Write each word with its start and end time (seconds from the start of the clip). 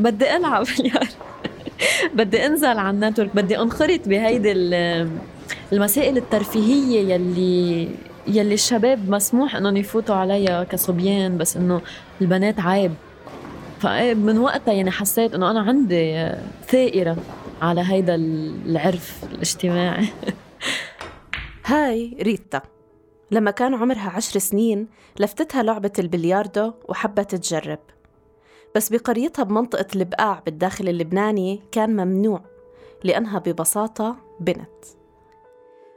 بدي 0.00 0.36
ألعب 0.36 0.66
بدي 2.14 2.46
أنزل 2.46 2.78
على 2.78 2.90
النتورك. 2.90 3.36
بدي 3.36 3.58
أنخرط 3.58 4.08
بهيدي 4.08 4.52
المسائل 5.72 6.16
الترفيهية 6.16 7.14
يلي 7.14 7.88
يلي 8.26 8.54
الشباب 8.54 9.10
مسموح 9.10 9.56
إنهم 9.56 9.76
يفوتوا 9.76 10.14
عليها 10.14 10.64
كصبيان 10.64 11.38
بس 11.38 11.56
إنه 11.56 11.80
البنات 12.20 12.60
عيب. 12.60 12.94
فمن 13.80 14.38
وقتها 14.38 14.74
يعني 14.74 14.90
حسيت 14.90 15.34
إنه 15.34 15.50
أنا 15.50 15.60
عندي 15.60 16.32
ثائرة 16.68 17.16
على 17.62 17.80
هيدا 17.86 18.14
العرف 18.14 19.24
الاجتماعي. 19.32 20.08
هاي 21.66 22.16
ريتا. 22.22 22.62
لما 23.30 23.50
كان 23.50 23.74
عمرها 23.74 24.10
عشر 24.10 24.38
سنين 24.38 24.86
لفتتها 25.18 25.62
لعبة 25.62 25.92
البلياردو 25.98 26.72
وحبت 26.88 27.34
تجرب. 27.34 27.78
بس 28.76 28.92
بقريتها 28.92 29.42
بمنطقة 29.42 29.86
البقاع 29.96 30.42
بالداخل 30.46 30.88
اللبناني 30.88 31.60
كان 31.72 31.90
ممنوع 31.90 32.44
لأنها 33.04 33.38
ببساطة 33.38 34.16
بنت. 34.40 34.84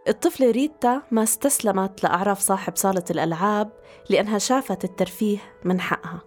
الطفلة 0.08 0.52
ريتا 0.52 1.02
ما 1.12 1.24
استسلمت 1.24 2.04
لأعراف 2.04 2.40
صاحب 2.40 2.76
صالة 2.76 3.04
الألعاب 3.10 3.72
لأنها 4.10 4.38
شافت 4.38 4.84
الترفيه 4.84 5.38
من 5.66 5.80
حقها. 5.80 6.22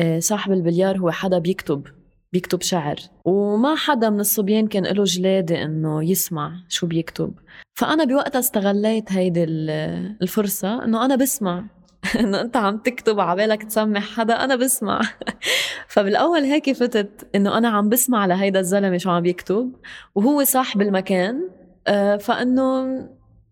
إيه، 0.00 0.20
صاحب 0.20 0.52
البليار 0.52 0.98
هو 0.98 1.10
حدا 1.10 1.38
بيكتب 1.38 1.86
بيكتب 2.32 2.62
شعر 2.62 2.96
وما 3.24 3.74
حدا 3.74 4.10
من 4.10 4.20
الصبيان 4.20 4.66
كان 4.66 4.84
له 4.84 5.04
جلادة 5.04 5.62
إنه 5.62 6.04
يسمع 6.04 6.52
شو 6.68 6.86
بيكتب. 6.86 7.34
فأنا 7.74 8.04
بوقتها 8.04 8.38
استغليت 8.38 9.12
هيدي 9.12 9.44
الفرصة 9.44 10.84
إنه 10.84 11.04
أنا 11.04 11.16
بسمع. 11.16 11.64
انه 12.20 12.40
أنت 12.40 12.56
عم 12.56 12.78
تكتب 12.78 13.20
عبالك 13.20 13.62
تسمح 13.62 14.16
حدا 14.16 14.44
أنا 14.44 14.56
بسمع. 14.56 15.00
فبالأول 15.88 16.40
هيك 16.40 16.72
فتت 16.72 17.28
إنه 17.34 17.58
أنا 17.58 17.68
عم 17.68 17.88
بسمع 17.88 18.26
لهيدا 18.26 18.60
الزلمة 18.60 18.96
شو 18.96 19.10
عم 19.10 19.26
يكتب 19.26 19.72
وهو 20.14 20.44
صاحب 20.44 20.82
المكان 20.82 21.48
آه، 21.86 22.16
فإنه 22.16 22.84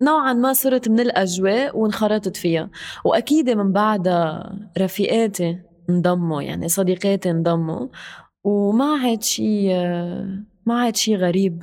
نوعا 0.03 0.33
ما 0.33 0.53
صرت 0.53 0.89
من 0.89 1.01
الأجواء 1.01 1.79
وانخرطت 1.79 2.37
فيها. 2.37 2.71
وأكيد 3.05 3.51
من 3.51 3.73
بعدها 3.73 4.53
رفيقاتي 4.79 5.59
انضموا 5.91 6.43
يعني 6.43 6.69
صديقاتي 6.69 7.31
انضموا. 7.31 7.89
وما 8.45 8.99
عاد 9.05 9.23
شيء 9.23 9.75
ما 10.67 10.81
عاد 10.81 10.97
شيء 10.97 11.17
غريب 11.17 11.63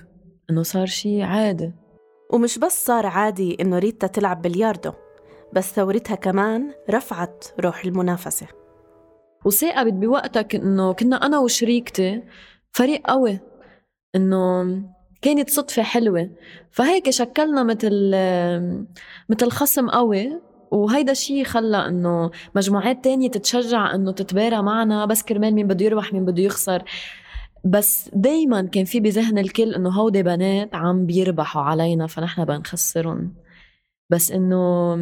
إنه 0.49 0.63
صار 0.63 0.85
شيء 0.85 1.21
عادي. 1.21 1.71
ومش 2.33 2.59
بس 2.59 2.85
صار 2.85 3.05
عادي 3.05 3.57
إنه 3.61 3.79
ريتا 3.79 4.07
تلعب 4.07 4.41
بلياردو. 4.41 4.91
بس 5.57 5.73
ثورتها 5.73 6.15
كمان 6.15 6.71
رفعت 6.89 7.45
روح 7.59 7.85
المنافسة. 7.85 8.47
وثاقبت 9.45 9.93
بوقتها 9.93 10.45
إنه 10.55 10.93
كنا 10.93 11.15
أنا 11.15 11.39
وشريكتي 11.39 12.23
فريق 12.71 13.01
قوي 13.07 13.39
إنه 14.15 14.65
كانت 15.21 15.49
صدفة 15.49 15.83
حلوة. 15.83 16.29
فهيك 16.71 17.09
شكلنا 17.09 17.63
مثل 17.63 18.11
مثل 19.29 19.49
خصم 19.49 19.89
قوي. 19.89 20.41
وهيدا 20.71 21.11
الشيء 21.11 21.43
خلى 21.43 21.87
إنه 21.87 22.31
مجموعات 22.55 23.03
تانية 23.03 23.29
تتشجع 23.31 23.95
إنه 23.95 24.11
تتبارى 24.11 24.61
معنا. 24.61 25.05
بس 25.05 25.23
كرمال 25.23 25.53
مين 25.53 25.67
بده 25.67 25.85
يربح 25.85 26.13
مين 26.13 26.25
بده 26.25 26.43
يخسر. 26.43 26.83
بس 27.65 28.09
دايما 28.13 28.61
كان 28.61 28.85
في 28.85 28.99
بذهن 28.99 29.37
الكل 29.37 29.73
إنه 29.73 29.89
هودي 29.89 30.23
بنات 30.23 30.75
عم 30.75 31.05
بيربحوا 31.05 31.61
علينا 31.61 32.07
فنحن 32.07 32.45
بنخسرهم. 32.45 33.46
بس 34.09 34.31
إنه 34.31 34.95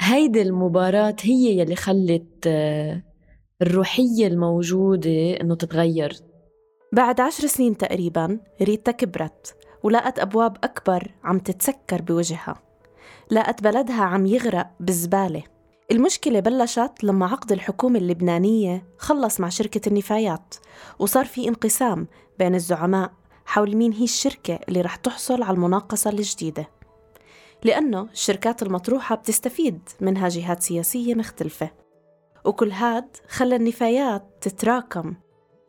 هيدي 0.00 0.42
المباراة 0.42 1.16
هي 1.22 1.58
يلي 1.58 1.76
خلت 1.76 2.46
الروحية 3.62 4.26
الموجودة 4.26 5.40
إنه 5.40 5.54
تتغير. 5.54 6.16
بعد 6.92 7.20
عشر 7.20 7.46
سنين 7.46 7.76
تقريبا 7.76 8.40
ريتا 8.62 8.92
كبرت 8.92 9.56
ولقت 9.82 10.18
أبواب 10.18 10.56
أكبر 10.64 11.10
عم 11.24 11.38
تتسكر 11.38 12.02
بوجهها. 12.02 12.62
لقت 13.30 13.62
بلدها 13.62 14.02
عم 14.02 14.26
يغرق 14.26 14.70
بالزبالة 14.80 15.42
المشكلة 15.90 16.40
بلشت 16.40 16.92
لما 17.02 17.26
عقد 17.26 17.52
الحكومة 17.52 17.98
اللبنانية 17.98 18.86
خلص 18.98 19.40
مع 19.40 19.48
شركة 19.48 19.88
النفايات 19.88 20.54
وصار 20.98 21.24
في 21.24 21.48
انقسام 21.48 22.06
بين 22.38 22.54
الزعماء 22.54 23.12
حول 23.44 23.76
مين 23.76 23.92
هي 23.92 24.04
الشركة 24.04 24.58
اللي 24.68 24.80
رح 24.80 24.96
تحصل 24.96 25.42
على 25.42 25.54
المناقصة 25.54 26.10
الجديدة. 26.10 26.68
لأنه 27.64 28.02
الشركات 28.12 28.62
المطروحة 28.62 29.14
بتستفيد 29.16 29.80
منها 30.00 30.28
جهات 30.28 30.62
سياسية 30.62 31.14
مختلفة. 31.14 31.70
وكل 32.44 32.70
هاد 32.70 33.16
خلى 33.28 33.56
النفايات 33.56 34.22
تتراكم 34.40 35.14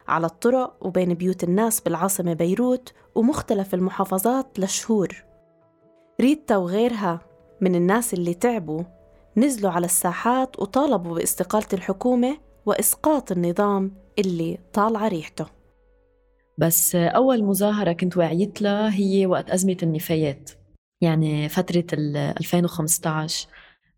على 0.07 0.25
الطرق 0.25 0.77
وبين 0.81 1.13
بيوت 1.13 1.43
الناس 1.43 1.81
بالعاصمة 1.81 2.33
بيروت 2.33 2.93
ومختلف 3.15 3.73
المحافظات 3.73 4.59
لشهور. 4.59 5.23
ريتا 6.21 6.57
وغيرها 6.57 7.19
من 7.61 7.75
الناس 7.75 8.13
اللي 8.13 8.33
تعبوا 8.33 8.83
نزلوا 9.37 9.71
على 9.71 9.85
الساحات 9.85 10.59
وطالبوا 10.59 11.15
باستقالة 11.15 11.67
الحكومة 11.73 12.37
وإسقاط 12.65 13.31
النظام 13.31 13.91
اللي 14.19 14.59
طالعة 14.73 15.07
ريحته. 15.07 15.45
بس 16.57 16.95
أول 16.95 17.43
مظاهرة 17.43 17.93
كنت 17.93 18.17
وعيت 18.17 18.61
لها 18.61 18.95
هي 18.95 19.25
وقت 19.25 19.49
أزمة 19.49 19.77
النفايات. 19.83 20.51
يعني 21.05 21.49
فترة 21.49 21.83
2015 21.93 23.47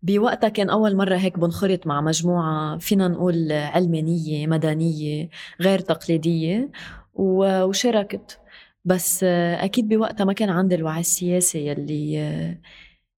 بوقتها 0.02 0.48
كان 0.48 0.70
أول 0.70 0.96
مرة 0.96 1.16
هيك 1.16 1.38
بنخرط 1.38 1.86
مع 1.86 2.00
مجموعة 2.00 2.78
فينا 2.78 3.08
نقول 3.08 3.52
علمانية 3.52 4.46
مدنية 4.46 5.28
غير 5.60 5.78
تقليدية 5.78 6.70
وشاركت. 7.14 8.40
بس 8.84 9.24
أكيد 9.24 9.88
بوقتها 9.88 10.24
ما 10.24 10.32
كان 10.32 10.50
عندي 10.50 10.74
الوعي 10.74 11.00
السياسي 11.00 11.66
يلي 11.66 12.14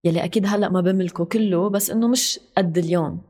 يلي 0.04 0.24
أكيد 0.24 0.46
هلأ 0.46 0.68
ما 0.68 0.80
بملكه 0.80 1.24
كله 1.24 1.70
بس 1.70 1.90
إنه 1.90 2.08
مش 2.08 2.40
قد 2.56 2.78
اليوم. 2.78 3.20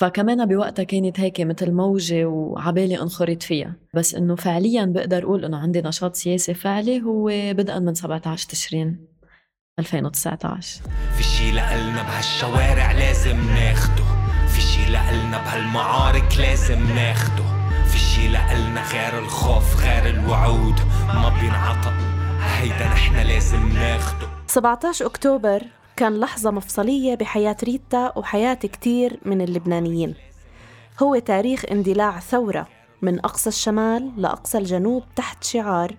فكمان 0.00 0.46
بوقتها 0.46 0.82
كانت 0.82 1.20
هيك 1.20 1.40
مثل 1.40 1.72
موجة 1.72 2.24
وعبالي 2.24 3.02
أنخرط 3.02 3.42
فيها. 3.42 3.76
بس 3.94 4.14
إنه 4.14 4.34
فعليا 4.34 4.84
بقدر 4.84 5.22
أقول 5.22 5.44
إنه 5.44 5.56
عندي 5.56 5.82
نشاط 5.82 6.16
سياسي 6.16 6.54
فعلي 6.54 7.02
هو 7.02 7.26
بدءا 7.52 7.78
من 7.78 7.94
17 7.94 8.48
تشرين. 8.48 9.09
2019 9.80 10.80
في 11.16 11.22
شي 11.22 11.52
لقلنا 11.52 12.02
بهالشوارع 12.02 12.92
لازم 12.92 13.36
ناخده. 13.54 14.04
في 14.48 14.60
شي 14.60 14.90
لقلنا 14.92 15.38
بهالمعارك 15.38 16.38
لازم 16.38 16.94
ناخده. 16.94 17.44
في 17.86 17.98
شي 17.98 18.28
لقلنا 18.28 18.82
غير 18.92 19.18
الخوف 19.18 19.84
غير 19.84 20.06
الوعود. 20.06 20.80
ما 21.06 21.32
بينعطى. 21.40 21.92
هيدا 22.40 22.86
نحن 22.86 23.16
لازم 23.16 23.68
ناخده. 23.68 24.28
17 24.46 25.06
أكتوبر 25.06 25.62
كان 25.96 26.20
لحظة 26.20 26.50
مفصلية 26.50 27.14
بحياة 27.14 27.56
ريتا 27.64 28.18
وحياة 28.18 28.54
كتير 28.54 29.20
من 29.24 29.40
اللبنانيين. 29.40 30.14
هو 31.02 31.18
تاريخ 31.18 31.64
اندلاع 31.70 32.20
ثورة 32.20 32.66
من 33.02 33.18
أقصى 33.18 33.48
الشمال 33.48 34.12
لأقصى 34.16 34.58
الجنوب 34.58 35.02
تحت 35.16 35.44
شعار 35.44 35.94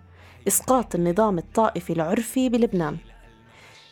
إسقاط 0.47 0.95
النظام 0.95 1.37
الطائفي 1.37 1.93
العرفي 1.93 2.49
بلبنان. 2.49 2.97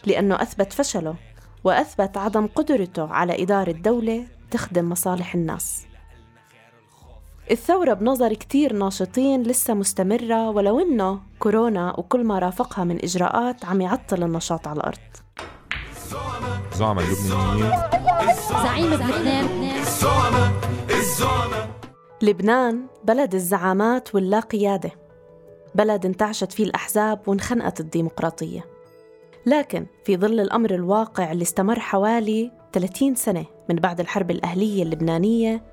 لأنه 0.05 0.35
أثبت 0.35 0.73
فشله 0.73 1.15
وأثبت 1.63 2.17
عدم 2.17 2.47
قدرته 2.47 3.07
على 3.07 3.43
إدارة 3.43 3.71
دولة 3.71 4.25
تخدم 4.51 4.89
مصالح 4.89 5.35
الناس. 5.35 5.85
الثورة 7.51 7.93
بنظر 7.93 8.33
كتير 8.33 8.73
ناشطين 8.73 9.43
لسه 9.43 9.73
مستمرة 9.73 10.49
ولو 10.49 10.79
إنه 10.79 11.19
كورونا 11.39 11.99
وكل 11.99 12.23
ما 12.23 12.39
رافقها 12.39 12.83
من 12.83 13.03
إجراءات 13.03 13.65
عم 13.65 13.81
يعطل 13.81 14.23
النشاط 14.23 14.67
على 14.67 14.77
الأرض. 14.77 14.97
زعماء 16.75 17.05
اللبنانيين 17.05 17.71
زعيم 18.63 18.93
لبنان 18.93 19.69
لبنان 22.21 22.87
بلد 23.03 23.35
الزعامات 23.35 24.15
واللا 24.15 24.39
قيادة 24.39 24.91
بلد 25.75 26.05
انتعشت 26.05 26.51
فيه 26.51 26.63
الأحزاب 26.63 27.21
وانخنقت 27.27 27.79
الديمقراطية. 27.79 28.65
لكن 29.49 29.85
في 30.05 30.17
ظل 30.17 30.39
الأمر 30.39 30.75
الواقع 30.75 31.31
اللي 31.31 31.41
استمر 31.41 31.79
حوالي 31.79 32.51
30 32.73 33.15
سنة 33.15 33.45
من 33.69 33.75
بعد 33.75 33.99
الحرب 33.99 34.31
الأهلية 34.31 34.83
اللبنانية 34.83 35.63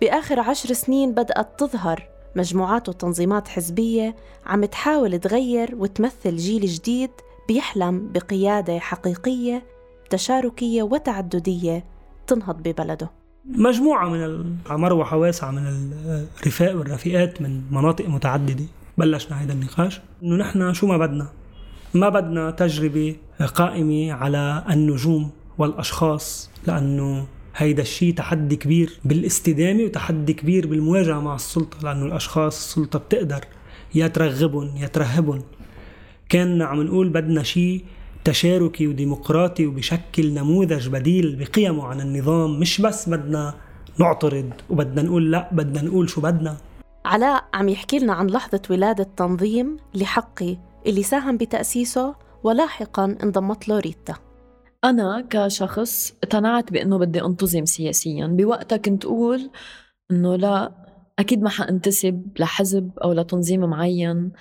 بآخر 0.00 0.40
عشر 0.40 0.72
سنين 0.72 1.12
بدأت 1.12 1.60
تظهر 1.60 2.08
مجموعات 2.36 2.88
وتنظيمات 2.88 3.48
حزبية 3.48 4.16
عم 4.46 4.64
تحاول 4.64 5.18
تغير 5.18 5.74
وتمثل 5.78 6.36
جيل 6.36 6.66
جديد 6.66 7.10
بيحلم 7.48 8.12
بقيادة 8.12 8.78
حقيقية 8.78 9.62
تشاركية 10.10 10.82
وتعددية 10.82 11.84
تنهض 12.26 12.62
ببلده. 12.62 13.10
مجموعة 13.44 14.08
من 14.08 14.56
مروحة 14.70 15.16
واسعة 15.16 15.50
من 15.50 15.92
الرفاق 16.40 16.76
والرفيقات 16.76 17.42
من 17.42 17.62
مناطق 17.70 18.08
متعددة 18.08 18.64
بلشنا 18.98 19.42
هذا 19.42 19.52
النقاش. 19.52 20.00
إنه 20.22 20.36
نحن 20.36 20.74
شو 20.74 20.86
ما 20.86 20.98
بدنا؟ 20.98 21.28
ما 21.96 22.08
بدنا 22.08 22.50
تجربة 22.50 23.16
قائمة 23.54 24.12
على 24.12 24.64
النجوم 24.70 25.30
والأشخاص 25.58 26.50
لأنه 26.66 27.26
هيدا 27.56 27.82
الشيء 27.82 28.14
تحدي 28.14 28.56
كبير 28.56 29.00
بالاستدامة 29.04 29.82
وتحدي 29.82 30.32
كبير 30.32 30.66
بالمواجهة 30.66 31.20
مع 31.20 31.34
السلطة 31.34 31.78
لأنه 31.82 32.06
الأشخاص 32.06 32.56
السلطة 32.56 32.98
بتقدر 32.98 33.44
يا 33.94 34.06
ترغبهم 34.06 34.76
يا 34.76 34.86
ترهبهم. 34.86 35.42
كان 36.28 36.62
عم 36.62 36.82
نقول 36.82 37.08
بدنا 37.08 37.42
شيء 37.42 37.84
تشاركي 38.24 38.86
وديمقراطي 38.86 39.66
وبشكل 39.66 40.34
نموذج 40.34 40.88
بديل 40.88 41.36
بقيمه 41.36 41.84
عن 41.86 42.00
النظام 42.00 42.60
مش 42.60 42.80
بس 42.80 43.08
بدنا 43.08 43.54
نعترض 44.00 44.50
وبدنا 44.70 45.02
نقول 45.02 45.30
لا 45.30 45.48
بدنا 45.52 45.82
نقول 45.82 46.10
شو 46.10 46.20
بدنا. 46.20 46.56
علاء 47.04 47.44
عم 47.54 47.68
يحكي 47.68 47.98
لنا 47.98 48.12
عن 48.12 48.26
لحظة 48.26 48.62
ولادة 48.70 49.06
تنظيم 49.16 49.76
لحقي 49.94 50.56
اللي 50.86 51.02
ساهم 51.02 51.36
بتأسيسه 51.36 52.14
ولاحقا 52.44 53.04
انضمت 53.22 53.68
له 53.68 53.78
ريتا 53.78 54.14
أنا 54.84 55.26
كشخص 55.30 56.14
اقتنعت 56.22 56.72
بأنه 56.72 56.98
بدي 56.98 57.22
أنتظم 57.24 57.64
سياسيا. 57.64 58.26
بوقتها 58.26 58.76
كنت 58.76 59.04
أقول 59.04 59.50
أنه 60.10 60.36
لا 60.36 60.72
أكيد 61.18 61.42
ما 61.42 61.48
حأنتسب 61.48 62.28
لحزب 62.38 62.90
أو 63.04 63.12
لتنظيم 63.12 63.60
معين. 63.60 64.32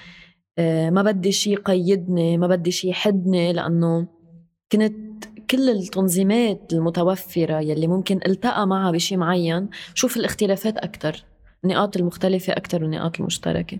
آه، 0.57 0.89
ما 0.89 1.01
بدي 1.01 1.31
شيء 1.31 1.53
يقيدني 1.53 2.37
ما 2.37 2.47
بدي 2.47 2.71
شيء 2.71 2.89
يحدني 2.91 3.53
لأنه 3.53 4.07
كنت 4.71 5.25
كل 5.51 5.69
التنظيمات 5.69 6.73
المتوفرة 6.73 7.59
يلي 7.59 7.87
ممكن 7.87 8.19
ألتقى 8.25 8.67
معها 8.67 8.91
بشيء 8.91 9.17
معين 9.17 9.69
شوف 9.93 10.17
الاختلافات 10.17 10.77
أكثر 10.77 11.23
النقاط 11.63 11.97
المختلفة 11.97 12.53
أكثر 12.53 12.83
والنقاط 12.83 13.19
المشتركة. 13.19 13.79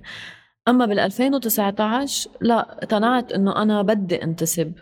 أما 0.68 0.86
بال 0.86 1.00
2019 1.00 2.30
لا 2.42 2.78
اقتنعت 2.78 3.32
إنه 3.32 3.62
أنا 3.62 3.82
بدي 3.82 4.24
انتسب. 4.24 4.74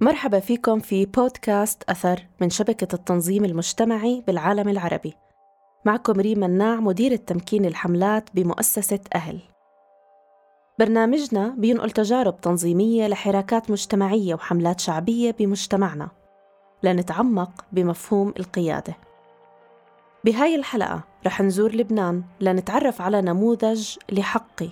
مرحبا 0.00 0.40
فيكم 0.40 0.78
في 0.78 1.06
بودكاست 1.06 1.82
أثر 1.88 2.20
من 2.40 2.50
شبكة 2.50 2.94
التنظيم 2.94 3.44
المجتمعي 3.44 4.22
بالعالم 4.26 4.68
العربي. 4.68 5.14
معكم 5.86 6.20
ريم 6.20 6.40
مناع 6.40 6.80
مدير 6.80 7.16
تمكين 7.16 7.64
الحملات 7.64 8.30
بمؤسسة 8.34 9.00
أهل. 9.14 9.55
برنامجنا 10.78 11.48
بينقل 11.48 11.90
تجارب 11.90 12.40
تنظيمية 12.40 13.08
لحراكات 13.08 13.70
مجتمعية 13.70 14.34
وحملات 14.34 14.80
شعبية 14.80 15.34
بمجتمعنا. 15.38 16.08
لنتعمق 16.82 17.64
بمفهوم 17.72 18.34
القيادة. 18.38 18.96
بهاي 20.24 20.54
الحلقة 20.54 21.00
رح 21.26 21.40
نزور 21.40 21.76
لبنان 21.76 22.24
لنتعرف 22.40 23.00
على 23.00 23.22
نموذج 23.22 23.96
لحقي 24.12 24.68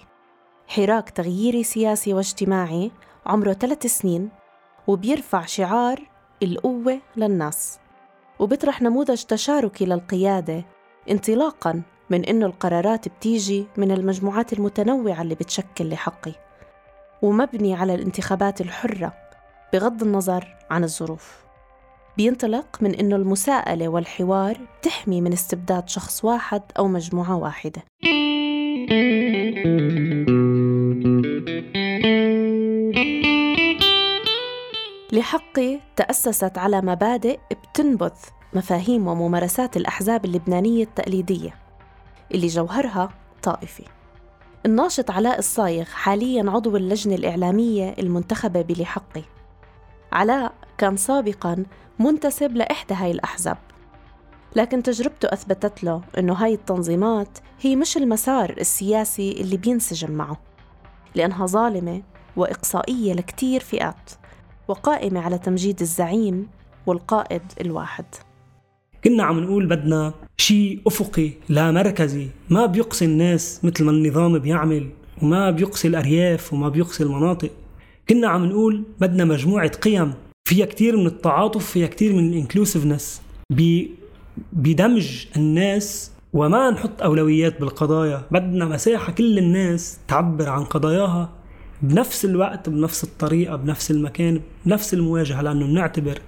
حراك 0.66 1.10
تغييري 1.10 1.64
سياسي 1.64 2.14
واجتماعي 2.14 2.90
عمره 3.26 3.52
ثلاث 3.52 3.86
سنين 3.86 4.28
وبيرفع 4.86 5.44
شعار 5.44 6.00
القوة 6.42 7.00
للناس. 7.16 7.78
وبيطرح 8.38 8.82
نموذج 8.82 9.22
تشاركي 9.22 9.86
للقيادة 9.86 10.64
انطلاقاً 11.10 11.82
من 12.14 12.24
إنه 12.24 12.46
القرارات 12.46 13.08
بتيجي 13.08 13.66
من 13.76 13.90
المجموعات 13.90 14.52
المتنوعة 14.52 15.22
اللي 15.22 15.34
بتشكل 15.34 15.88
لحقي 15.90 16.32
ومبني 17.22 17.74
على 17.74 17.94
الانتخابات 17.94 18.60
الحرة 18.60 19.14
بغض 19.72 20.02
النظر 20.02 20.56
عن 20.70 20.84
الظروف. 20.84 21.44
بينطلق 22.16 22.78
من 22.80 22.94
إنه 22.94 23.16
المساءلة 23.16 23.88
والحوار 23.88 24.58
بتحمي 24.80 25.20
من 25.20 25.32
استبداد 25.32 25.88
شخص 25.88 26.24
واحد 26.24 26.62
أو 26.78 26.88
مجموعة 26.88 27.36
واحدة. 27.36 27.82
لحقي 35.12 35.80
تأسست 35.96 36.58
على 36.58 36.80
مبادئ 36.80 37.38
بتنبذ 37.50 38.12
مفاهيم 38.54 39.08
وممارسات 39.08 39.76
الأحزاب 39.76 40.24
اللبنانية 40.24 40.84
التقليدية. 40.84 41.63
اللي 42.34 42.46
جوهرها 42.46 43.08
طائفي. 43.42 43.84
الناشط 44.66 45.10
علاء 45.10 45.38
الصايغ 45.38 45.84
حاليا 45.84 46.50
عضو 46.50 46.76
اللجنة 46.76 47.14
الإعلامية 47.14 47.94
المنتخبة 47.98 48.62
بلحقي 48.62 49.22
علاء 50.12 50.52
كان 50.78 50.96
سابقا 50.96 51.64
منتسب 51.98 52.56
لإحدى 52.56 52.94
هاي 52.94 53.10
الأحزاب. 53.10 53.58
لكن 54.56 54.82
تجربته 54.82 55.28
أثبتت 55.32 55.84
له 55.84 56.00
أنه 56.18 56.32
هاي 56.32 56.54
التنظيمات 56.54 57.38
هي 57.60 57.76
مش 57.76 57.96
المسار 57.96 58.50
السياسي 58.50 59.32
اللي 59.32 59.56
بينسجم 59.56 60.10
معه 60.10 60.36
لأنها 61.14 61.46
ظالمة 61.46 62.02
وإقصائية 62.36 63.12
لكتير 63.12 63.60
فئات 63.60 64.10
وقائمة 64.68 65.20
على 65.20 65.38
تمجيد 65.38 65.80
الزعيم 65.80 66.48
والقائد 66.86 67.42
الواحد. 67.60 68.04
كنا 69.04 69.24
عم 69.24 69.40
نقول 69.40 69.66
بدنا 69.66 70.14
شيء 70.36 70.80
أفقي 70.86 71.30
لا 71.48 71.70
مركزي. 71.70 72.26
ما 72.50 72.66
بيقصي 72.66 73.04
الناس 73.04 73.60
مثل 73.62 73.84
ما 73.84 73.90
النظام 73.90 74.38
بيعمل 74.38 74.88
وما 75.22 75.50
بيقصي 75.50 75.88
الأرياف 75.88 76.52
وما 76.52 76.68
بيقصي 76.68 77.02
المناطق. 77.02 77.50
كنا 78.08 78.28
عم 78.28 78.44
نقول 78.44 78.84
بدنا 79.00 79.24
مجموعة 79.24 79.68
قيم. 79.68 80.14
فيها 80.48 80.66
كتير 80.66 80.96
من 80.96 81.06
التعاطف 81.06 81.70
فيها 81.70 81.86
كتير 81.86 82.12
من 82.12 82.28
الإنكلوسيفنس. 82.28 83.22
بدمج 84.52 85.26
الناس. 85.36 86.10
وما 86.32 86.70
نحط 86.70 87.02
أولويات 87.02 87.60
بالقضايا. 87.60 88.22
بدنا 88.30 88.64
مساحة 88.64 89.12
كل 89.12 89.38
الناس 89.38 89.98
تعبر 90.08 90.48
عن 90.48 90.64
قضاياها 90.64 91.32
بنفس 91.82 92.24
الوقت 92.24 92.68
بنفس 92.68 93.04
الطريقة 93.04 93.56
بنفس 93.56 93.90
المكان 93.90 94.40
بنفس 94.66 94.94
المواجهة. 94.94 95.42
لأنه 95.42 95.66
بنعتبر 95.66 96.18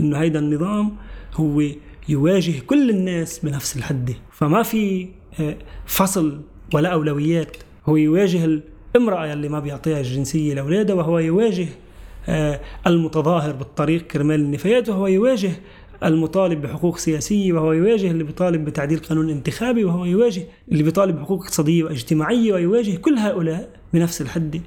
أنه 0.00 0.18
هيدا 0.18 0.38
النظام 0.38 0.96
هو 1.34 1.62
يواجه 2.08 2.60
كل 2.66 2.90
الناس 2.90 3.38
بنفس 3.38 3.76
الحدة 3.76 4.14
فما 4.30 4.62
في 4.62 5.08
آه، 5.40 5.56
فصل 5.86 6.40
ولا 6.74 6.88
أولويات. 6.88 7.56
هو 7.86 7.96
يواجه 7.96 8.44
الامرأة 8.44 9.32
اللي 9.32 9.48
ما 9.48 9.60
بيعطيها 9.60 10.00
الجنسية 10.00 10.54
لأولادها 10.54 10.94
وهو 10.94 11.18
يواجه 11.18 11.68
آه، 12.28 12.60
المتظاهر 12.86 13.52
بالطريق 13.52 14.02
كرمال 14.06 14.40
النفايات 14.40 14.88
وهو 14.88 15.06
يواجه 15.06 15.52
المطالب 16.04 16.62
بحقوق 16.62 16.98
سياسية 16.98 17.52
وهو 17.52 17.72
يواجه 17.72 18.10
اللي 18.10 18.24
بيطالب 18.24 18.64
بتعديل 18.64 18.98
قانون 18.98 19.30
انتخابي 19.30 19.84
وهو 19.84 20.04
يواجه 20.04 20.42
اللي 20.72 20.82
بيطالب 20.82 21.16
بحقوق 21.16 21.42
اقتصادية 21.42 21.84
واجتماعية 21.84 22.52
ويواجه 22.52 22.96
كل 22.96 23.18
هؤلاء 23.18 23.70
بنفس 23.92 24.20
الحدة 24.20 24.60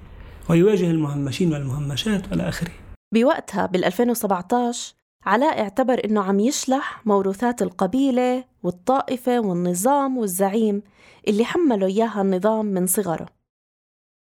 ويواجه 0.49 0.91
المهمشين 0.91 1.53
والمهمشات 1.53 2.31
والى 2.31 2.49
آخره. 2.49 2.71
بوقتها 3.13 3.65
بال 3.65 3.85
2017 3.85 4.93
علاء 5.25 5.61
اعتبر 5.61 6.05
إنه 6.05 6.21
عم 6.21 6.39
يشلح 6.39 7.01
موروثات 7.05 7.61
القبيلة 7.61 8.43
والطائفة 8.63 9.39
والنظام 9.39 10.17
والزعيم 10.17 10.81
اللي 11.27 11.45
حملوا 11.45 11.87
إياها 11.87 12.21
النظام 12.21 12.65
من 12.65 12.87
صغره. 12.87 13.25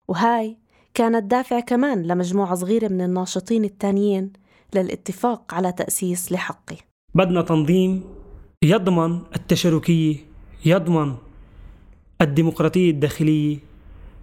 وهاي 0.07 0.57
كانت 0.93 1.23
دافع 1.23 1.59
كمان 1.59 2.03
لمجموعة 2.03 2.55
صغيرة 2.55 2.88
من 2.88 3.01
الناشطين 3.01 3.63
التانيين 3.63 4.33
للاتفاق 4.75 5.53
على 5.53 5.71
تأسيس 5.71 6.31
لحقي. 6.31 6.77
بدنا 7.15 7.41
تنظيم 7.41 8.03
يضمن 8.63 9.21
التشاركية، 9.35 10.17
يضمن 10.65 11.15
الديمقراطية 12.21 12.91
الداخلية، 12.91 13.59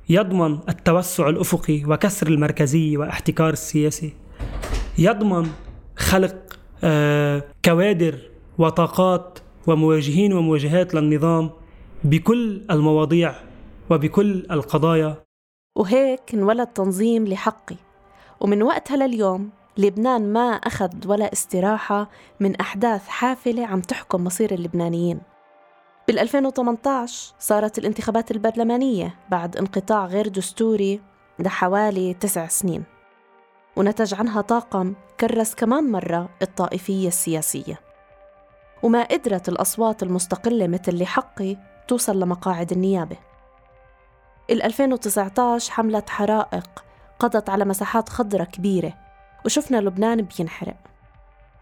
يضمن 0.08 0.58
التوسع 0.68 1.28
الأفقي 1.28 1.84
وكسر 1.84 2.26
المركزية 2.26 2.98
واحتكار 2.98 3.52
السياسي 3.52 4.12
يضمن 4.98 5.50
خلق 5.96 6.59
كوادر 7.64 8.18
وطاقات 8.58 9.38
ومواجهين 9.66 10.32
ومواجهات 10.32 10.94
للنظام 10.94 11.50
بكل 12.04 12.62
المواضيع 12.70 13.34
وبكل 13.90 14.46
القضايا. 14.50 15.16
وهيك 15.76 16.34
انولد 16.34 16.66
تنظيم 16.66 17.26
لحقي 17.26 17.76
ومن 18.40 18.62
وقتها 18.62 18.96
لليوم 18.96 19.50
لبنان 19.78 20.32
ما 20.32 20.50
أخذ 20.50 20.90
ولا 21.06 21.32
استراحة 21.32 22.10
من 22.40 22.56
أحداث 22.56 23.08
حافلة 23.08 23.66
عم 23.66 23.80
تحكم 23.80 24.24
مصير 24.24 24.54
اللبنانيين. 24.54 25.20
بال 26.08 26.18
2018 26.18 27.34
صارت 27.38 27.78
الانتخابات 27.78 28.30
البرلمانية 28.30 29.14
بعد 29.30 29.56
انقطاع 29.56 30.06
غير 30.06 30.28
دستوري 30.28 31.00
لحوالي 31.38 32.14
تسع 32.14 32.46
سنين 32.46 32.84
ونتج 33.76 34.14
عنها 34.14 34.40
طاقم 34.40 34.94
كرس 35.20 35.54
كمان 35.54 35.90
مرة 35.90 36.28
الطائفية 36.42 37.08
السياسية. 37.08 37.80
وما 38.82 39.02
قدرت 39.02 39.48
الأصوات 39.48 40.02
المستقلة 40.02 40.66
مثل 40.66 41.02
لحقي 41.02 41.56
توصل 41.88 42.20
لمقاعد 42.20 42.72
النيابة. 42.72 43.16
ال 44.50 44.62
2019 44.62 45.72
حملة 45.72 46.02
حرائق 46.08 46.84
قضت 47.18 47.50
على 47.50 47.64
مساحات 47.64 48.08
خضراء 48.08 48.44
كبيرة 48.46 48.94
وشفنا 49.44 49.76
لبنان 49.76 50.22
بينحرق. 50.22 50.76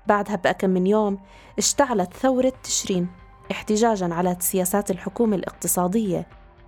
بعدها 0.06 0.36
بأكم 0.36 0.70
من 0.70 0.86
يوم 0.86 1.18
اشتعلت 1.58 2.14
ثورة 2.14 2.52
تشرين 2.62 3.08
احتجاجا 3.50 4.14
على 4.14 4.36
سياسات 4.40 4.90
الحكومة 4.90 5.36
الاقتصادية 5.36 6.26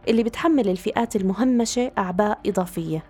اللي 0.09 0.23
بتحمل 0.23 0.69
الفئات 0.69 1.17
المهمشة 1.17 1.93
أعباء 1.99 2.39
إضافية. 2.47 3.05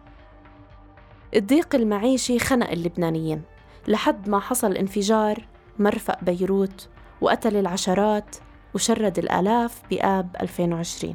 الضيق 1.36 1.74
المعيشي 1.74 2.38
خنق 2.38 2.70
اللبنانيين. 2.70 3.42
لحد 3.88 4.28
ما 4.28 4.40
حصل 4.40 4.72
انفجار 4.72 5.46
مرفأ 5.78 6.16
بيروت 6.22 6.88
وقتل 7.20 7.56
العشرات 7.56 8.36
وشرد 8.74 9.18
الآلاف 9.18 9.82
بآب 9.90 10.36
2020 10.40 11.14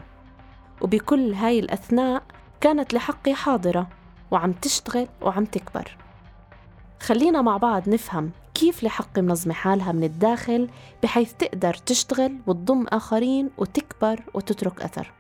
وبكل 0.81 1.33
هاي 1.33 1.59
الأثناء 1.59 2.23
كانت 2.61 2.93
لحقي 2.93 3.33
حاضرة 3.33 3.87
وعم 4.31 4.51
تشتغل 4.51 5.07
وعم 5.21 5.45
تكبر. 5.45 5.97
خلينا 7.01 7.41
مع 7.41 7.57
بعض 7.57 7.89
نفهم 7.89 8.31
كيف 8.53 8.83
لحقي 8.83 9.21
منظمة 9.21 9.53
حالها 9.53 9.91
من 9.91 10.03
الداخل 10.03 10.69
بحيث 11.03 11.33
تقدر 11.33 11.73
تشتغل 11.73 12.37
وتضم 12.47 12.85
آخرين 12.89 13.49
وتكبر 13.57 14.19
وتترك 14.33 14.81
أثر. 14.81 15.13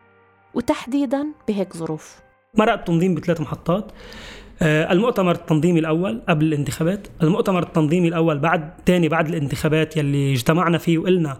وتحديدا 0.53 1.27
بهيك 1.47 1.77
ظروف. 1.77 2.19
مرق 2.53 2.73
التنظيم 2.73 3.15
بثلاث 3.15 3.41
محطات. 3.41 3.91
المؤتمر 4.61 5.31
التنظيمي 5.31 5.79
الأول 5.79 6.21
قبل 6.29 6.45
الانتخابات 6.45 7.07
المؤتمر 7.23 7.63
التنظيمي 7.63 8.07
الأول 8.07 8.39
بعد 8.39 8.75
تاني 8.85 9.09
بعد 9.09 9.27
الانتخابات 9.27 9.97
يلي 9.97 10.33
اجتمعنا 10.33 10.77
فيه 10.77 10.97
وقلنا 10.97 11.37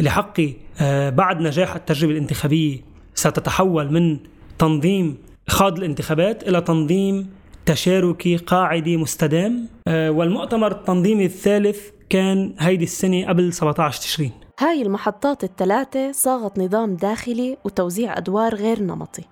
لحقي 0.00 0.52
آه، 0.80 1.10
بعد 1.10 1.40
نجاح 1.40 1.74
التجربة 1.74 2.12
الانتخابية 2.12 2.78
ستتحول 3.14 3.92
من 3.92 4.18
تنظيم 4.58 5.18
خاض 5.48 5.78
الانتخابات 5.78 6.48
إلى 6.48 6.60
تنظيم 6.60 7.30
تشاركي 7.66 8.36
قاعدي 8.36 8.96
مستدام. 8.96 9.68
آه، 9.88 10.10
والمؤتمر 10.10 10.72
التنظيمي 10.72 11.24
الثالث 11.24 11.88
كان 12.10 12.54
هيدي 12.58 12.84
السنة 12.84 13.28
قبل 13.28 13.52
17 13.52 14.00
تشرين. 14.00 14.32
هاي 14.60 14.82
المحطات 14.82 15.44
الثلاثة 15.44 16.12
صاغت 16.12 16.58
نظام 16.58 16.96
داخلي 16.96 17.56
وتوزيع 17.64 18.18
أدوار 18.18 18.54
غير 18.54 18.82
نمطي. 18.82 19.22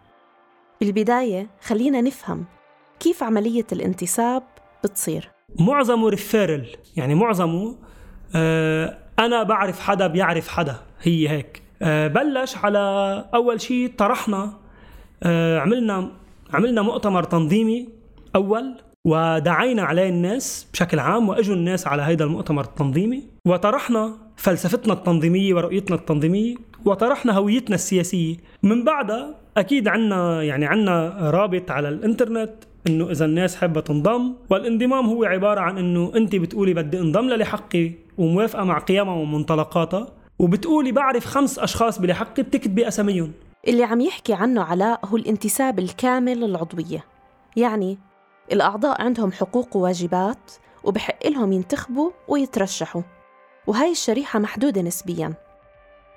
بالبداية 0.80 1.50
خلينا 1.62 2.00
نفهم 2.00 2.44
كيف 3.00 3.22
عملية 3.22 3.66
الانتساب 3.72 4.42
بتصير؟ 4.84 5.30
معظمه 5.58 6.08
ريفيرل 6.08 6.66
يعني 6.96 7.14
معظمه 7.14 7.76
آه 8.34 8.98
أنا 9.18 9.42
بعرف 9.42 9.80
حدا 9.80 10.06
بيعرف 10.06 10.48
حدا 10.48 10.76
هي 11.02 11.28
هيك. 11.28 11.62
آه 11.82 12.08
بلش 12.08 12.56
على 12.56 12.78
أول 13.34 13.60
شيء 13.60 13.92
طرحنا 13.98 14.52
آه 15.22 15.58
عملنا 15.58 16.10
عملنا 16.52 16.82
مؤتمر 16.82 17.22
تنظيمي 17.22 17.88
أول 18.36 18.74
ودعينا 19.04 19.82
عليه 19.82 20.08
الناس 20.08 20.66
بشكل 20.72 20.98
عام 20.98 21.28
وإجوا 21.28 21.54
الناس 21.54 21.86
على 21.86 22.02
هذا 22.02 22.24
المؤتمر 22.24 22.64
التنظيمي 22.64 23.24
وطرحنا 23.46 24.12
فلسفتنا 24.36 24.92
التنظيمية 24.92 25.54
ورؤيتنا 25.54 25.96
التنظيمية 25.96 26.54
وطرحنا 26.84 27.32
هويتنا 27.32 27.74
السياسية. 27.74 28.36
من 28.62 28.84
بعدها 28.84 29.34
أكيد 29.56 29.88
عنا 29.88 30.42
يعني 30.42 30.66
عنا 30.66 31.16
رابط 31.30 31.70
على 31.70 31.88
الإنترنت 31.88 32.52
إنه 32.86 33.10
إذا 33.10 33.24
الناس 33.24 33.56
حابه 33.56 33.80
تنضم 33.80 34.34
والانضمام 34.50 35.06
هو 35.06 35.24
عبارة 35.24 35.60
عن 35.60 35.78
إنه 35.78 36.12
أنت 36.16 36.36
بتقولي 36.36 36.74
بدي 36.74 37.00
انضم 37.00 37.28
لحقي 37.28 37.92
وموافقة 38.18 38.64
مع 38.64 38.78
قيمها 38.78 39.14
ومنطلقاتها 39.14 40.08
وبتقولي 40.38 40.92
بعرف 40.92 41.26
خمس 41.26 41.58
أشخاص 41.58 41.98
بلحقي 41.98 42.42
بتكتبي 42.42 42.88
اساميهم 42.88 43.32
اللي 43.68 43.84
عم 43.84 44.00
يحكي 44.00 44.34
عنه 44.34 44.62
علاء 44.62 45.00
هو 45.04 45.16
الانتساب 45.16 45.78
الكامل 45.78 46.40
للعضوية. 46.40 47.04
يعني 47.56 47.98
الأعضاء 48.52 49.02
عندهم 49.02 49.32
حقوق 49.32 49.76
وواجبات 49.76 50.52
وبحق 50.84 51.26
لهم 51.26 51.52
ينتخبوا 51.52 52.10
ويترشحوا 52.28 53.02
وهاي 53.66 53.90
الشريحة 53.90 54.38
محدودة 54.38 54.82
نسبياً. 54.82 55.34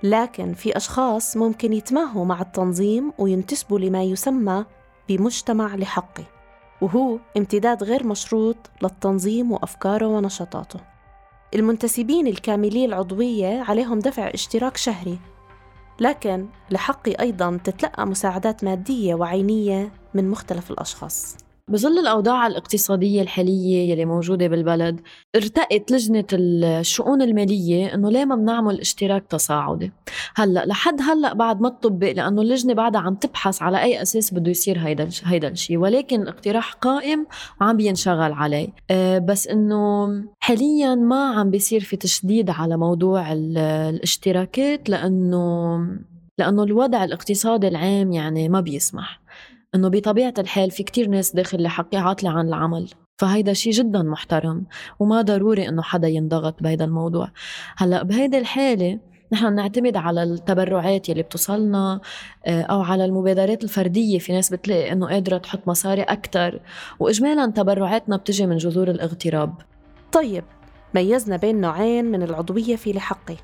لكن 0.03 0.53
في 0.53 0.77
أشخاص 0.77 1.37
ممكن 1.37 1.73
يتماهوا 1.73 2.25
مع 2.25 2.41
التنظيم 2.41 3.13
وينتسبوا 3.17 3.79
لما 3.79 4.03
يسمى 4.03 4.65
بمجتمع 5.09 5.75
لحقي. 5.75 6.23
وهو 6.83 7.19
امتداد 7.37 7.83
غير 7.83 8.05
مشروط 8.05 8.57
للتنظيم 8.81 9.51
وأفكاره 9.51 10.07
ونشاطاته. 10.07 10.79
المنتسبين 11.55 12.27
الكاملي 12.27 12.85
العضوية 12.85 13.61
عليهم 13.61 13.99
دفع 13.99 14.27
اشتراك 14.33 14.77
شهري 14.77 15.19
لكن 15.99 16.47
لحقي 16.71 17.11
أيضا 17.11 17.59
تتلقى 17.63 18.07
مساعدات 18.07 18.63
مادية 18.63 19.15
وعينية 19.15 19.91
من 20.13 20.29
مختلف 20.29 20.71
الأشخاص. 20.71 21.37
بظل 21.67 21.99
الأوضاع 21.99 22.47
الاقتصادية 22.47 23.21
الحالية 23.21 23.91
يلي 23.91 24.05
موجودة 24.05 24.47
بالبلد 24.47 25.01
ارتقت 25.35 25.91
لجنة 25.91 26.25
الشؤون 26.33 27.21
المالية 27.21 27.93
إنه 27.93 28.11
ليه 28.11 28.25
ما 28.25 28.35
بنعمل 28.35 28.79
اشتراك 28.79 29.23
تصاعدي؟ 29.29 29.91
هلأ 30.35 30.65
لحد 30.65 31.01
هلأ 31.01 31.33
بعد 31.33 31.61
ما 31.61 31.69
تطبق 31.69 32.11
لأنه 32.11 32.41
اللجنة 32.41 32.73
بعدها 32.73 33.01
عم 33.01 33.15
تبحث 33.15 33.61
على 33.61 33.81
أي 33.81 34.01
أساس 34.01 34.33
بده 34.33 34.51
يصير 34.51 34.79
هيدا 34.79 35.09
هيدا 35.23 35.47
الشيء 35.47 35.77
ولكن 35.77 36.21
الاقتراح 36.21 36.73
قائم 36.73 37.25
وعم 37.61 37.77
بينشغل 37.77 38.33
عليه. 38.33 38.69
أه 38.91 39.19
بس 39.19 39.47
إنه 39.47 40.07
حاليا 40.39 40.95
ما 40.95 41.25
عم 41.25 41.49
بيصير 41.49 41.79
في 41.79 41.95
تشديد 41.95 42.49
على 42.49 42.77
موضوع 42.77 43.31
الاشتراكات 43.33 44.89
لأنه 44.89 45.77
لأنه 46.37 46.63
الوضع 46.63 47.03
الاقتصادي 47.03 47.67
العام 47.67 48.11
يعني 48.11 48.49
ما 48.49 48.61
بيسمح. 48.61 49.22
إنه 49.75 49.87
بطبيعة 49.89 50.33
الحال 50.37 50.71
في 50.71 50.83
كتير 50.83 51.07
ناس 51.07 51.35
داخل 51.35 51.63
لحقي 51.63 51.97
عاطلة 51.97 52.29
عن 52.29 52.47
العمل 52.47 52.89
فهيدا 53.17 53.53
شيء 53.53 53.73
جدا 53.73 54.03
محترم 54.03 54.65
وما 54.99 55.21
ضروري 55.21 55.69
إنه 55.69 55.81
حدا 55.81 56.07
ينضغط 56.07 56.63
بهيدا 56.63 56.85
الموضوع. 56.85 57.29
هلأ 57.77 58.03
بهيدي 58.03 58.37
الحالة 58.37 58.99
نحن 59.31 59.55
نعتمد 59.55 59.97
على 59.97 60.23
التبرعات 60.23 61.09
يلي 61.09 61.21
بتوصلنا 61.21 62.01
آه، 62.45 62.61
أو 62.61 62.81
على 62.81 63.05
المبادرات 63.05 63.63
الفردية. 63.63 64.19
في 64.19 64.33
ناس 64.33 64.53
بتلاقي 64.53 64.91
إنه 64.91 65.07
قادرة 65.07 65.37
تحط 65.37 65.67
مصاري 65.67 66.01
أكثر 66.01 66.59
واجمالا 66.99 67.45
تبرعاتنا 67.45 68.17
بتجي 68.17 68.45
من 68.45 68.57
جذور 68.57 68.89
الاغتراب. 68.89 69.53
طيب 70.11 70.43
ميزنا 70.95 71.37
بين 71.37 71.61
نوعين 71.61 72.05
من 72.05 72.23
العضوية 72.23 72.75
في 72.75 72.93
لحقي. 72.93 73.35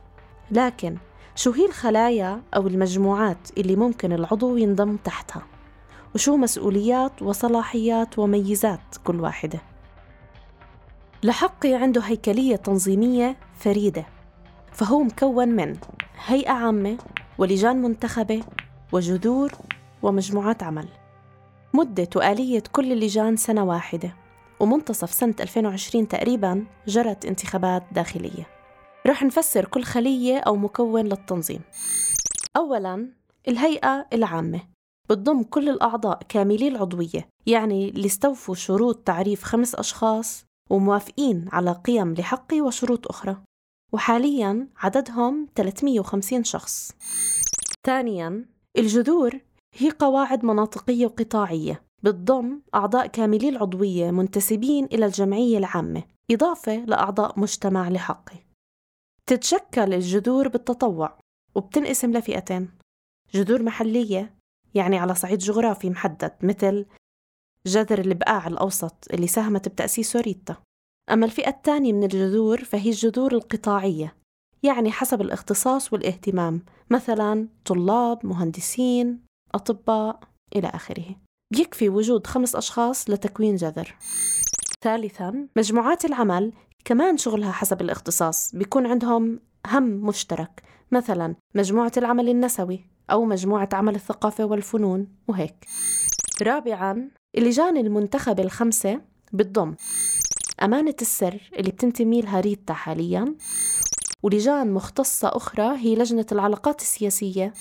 لكن 0.52 0.98
شو 1.36 1.52
هي 1.52 1.66
الخلايا 1.66 2.42
أو 2.56 2.68
المجموعات 2.68 3.48
اللي 3.58 3.76
ممكن 3.76 4.14
العضو 4.14 4.58
ينضم 4.58 4.98
تحتها؟ 4.98 5.59
وشو 6.16 6.38
مسؤوليات 6.38 7.22
وصلاحيات 7.22 8.20
وميزات 8.20 8.98
كل 9.04 9.20
واحدة. 9.20 9.62
لحقي 11.24 11.74
عنده 11.74 12.02
هيكلية 12.02 12.56
تنظيمية 12.56 13.38
فريدة 13.60 14.06
فهو 14.72 15.04
مكون 15.04 15.48
من 15.48 15.78
هيئة 16.26 16.52
عامة 16.52 16.98
ولجان 17.38 17.82
منتخبة 17.82 18.44
وجذور 18.92 19.52
ومجموعات 20.02 20.64
عمل. 20.64 20.88
مدة 21.74 22.10
وآلية 22.16 22.64
كل 22.72 22.92
اللجان 22.92 23.38
سنة 23.38 23.64
واحدة 23.64 24.16
ومنتصف 24.60 25.14
سنة 25.14 25.36
2020 25.40 26.08
تقريبا 26.08 26.66
جرت 26.88 27.26
انتخابات 27.26 27.84
داخلية. 27.92 28.48
رح 29.08 29.24
نفسر 29.24 29.66
كل 29.66 29.84
خلية 29.84 30.40
أو 30.40 30.56
مكون 30.56 31.06
للتنظيم. 31.06 31.62
أولاً 32.58 33.10
الهيئة 33.48 34.06
العامة. 34.14 34.79
بتضم 35.10 35.44
كل 35.44 35.70
الأعضاء 35.70 36.20
كاملي 36.30 36.68
العضوية. 36.68 37.30
يعني 37.46 37.90
اللي 37.90 38.06
استوفوا 38.06 38.56
شروط 38.56 38.96
تعريف 38.96 39.44
خمس 39.44 39.76
أشخاص 39.76 40.46
وموافقين 40.70 41.46
على 41.52 41.72
قيم 41.72 42.14
لحقي 42.14 42.62
وشروط 42.62 43.08
أخرى. 43.08 43.38
وحالياً 43.94 44.68
عددهم 44.78 45.48
350 45.56 46.44
شخص. 46.44 46.92
ثانياً 47.86 48.46
الجذور 48.78 49.40
هي 49.78 49.90
قواعد 49.90 50.46
مناطقية 50.46 51.06
وقطاعية 51.06 51.82
بتضم 52.04 52.62
أعضاء 52.76 53.08
كاملي 53.08 53.50
العضوية 53.50 54.12
منتسبين 54.12 54.86
إلى 54.86 55.06
الجمعية 55.06 55.58
العامة. 55.58 56.04
إضافة 56.32 56.76
لأعضاء 56.76 57.40
مجتمع 57.40 57.90
لحقي. 57.90 58.36
تتشكل 59.26 59.94
الجذور 59.94 60.48
بالتطوع 60.48 61.20
وبتنقسم 61.56 62.12
لفئتين. 62.12 62.70
جذور 63.34 63.64
محلية 63.64 64.39
يعني 64.76 64.98
على 64.98 65.16
صعيد 65.16 65.40
جغرافي 65.40 65.90
محدد 65.90 66.32
مثل 66.42 66.86
جذر 67.68 68.00
البقاع 68.00 68.48
الأوسط 68.48 69.08
اللي 69.14 69.28
ساهمت 69.28 69.68
بتأسيس 69.68 70.16
ريتا 70.16 70.56
أما 71.12 71.26
الفئة 71.26 71.50
الثانية 71.50 71.94
من 71.94 72.04
الجذور 72.04 72.64
فهي 72.64 72.90
الجذور 72.90 73.34
القطاعية 73.34 74.16
يعني 74.64 74.92
حسب 74.92 75.22
الاختصاص 75.22 75.94
والاهتمام 75.94 76.66
مثلا 76.90 77.48
طلاب 77.66 78.26
مهندسين 78.26 79.20
أطباء 79.56 80.20
إلى 80.56 80.68
آخره. 80.68 81.16
بيكفي 81.54 81.90
وجود 81.90 82.28
خمس 82.28 82.56
أشخاص 82.56 83.10
لتكوين 83.10 83.56
جذر. 83.56 83.96
ثالثا 84.84 85.48
مجموعات 85.56 86.06
العمل 86.06 86.54
كمان 86.86 87.18
شغلها 87.18 87.52
حسب 87.52 87.82
الاختصاص 87.82 88.56
بيكون 88.56 88.88
عندهم 88.88 89.40
هم 89.68 89.84
مشترك 89.84 90.64
مثلا 90.92 91.36
مجموعة 91.56 91.92
العمل 91.98 92.30
النسوي. 92.30 92.86
أو 93.12 93.26
مجموعة 93.26 93.70
عمل 93.74 93.96
الثقافة 93.96 94.46
والفنون 94.46 95.08
وهيك. 95.28 95.66
رابعاً 96.42 97.10
اللجان 97.38 97.78
المنتخبة 97.78 98.44
الخمسة 98.44 99.02
بتضم 99.34 99.76
أمانة 100.64 100.96
السر 101.02 101.52
اللي 101.60 101.72
بتنتمي 101.72 102.22
لها 102.22 102.40
ريتا 102.40 102.74
حالياً. 102.74 103.36
ولجان 104.24 104.74
مختصة 104.74 105.28
أخرى 105.28 105.78
هي 105.78 105.96
لجنة 105.96 106.26
العلاقات 106.32 106.82
السياسية 106.82 107.54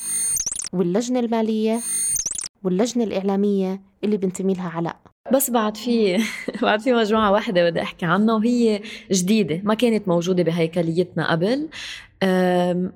واللجنة 0.73 1.21
المالية. 1.21 1.81
واللجنة 2.65 3.05
الإعلامية 3.05 3.81
اللي 4.05 4.17
بنتمي 4.17 4.55
لها 4.55 4.69
علاء. 4.69 4.97
بس 5.33 5.50
بعد 5.50 5.77
في 5.77 6.19
بعد 6.62 6.81
في 6.81 6.93
مجموعة 6.93 7.33
واحدة 7.33 7.71
بدي 7.71 7.83
أحكي 7.83 8.07
عنها 8.07 8.35
وهي 8.35 8.81
جديدة 9.12 9.61
ما 9.65 9.75
كانت 9.75 10.09
موجودة 10.09 10.43
بهيكليتنا 10.43 11.31
قبل. 11.31 11.69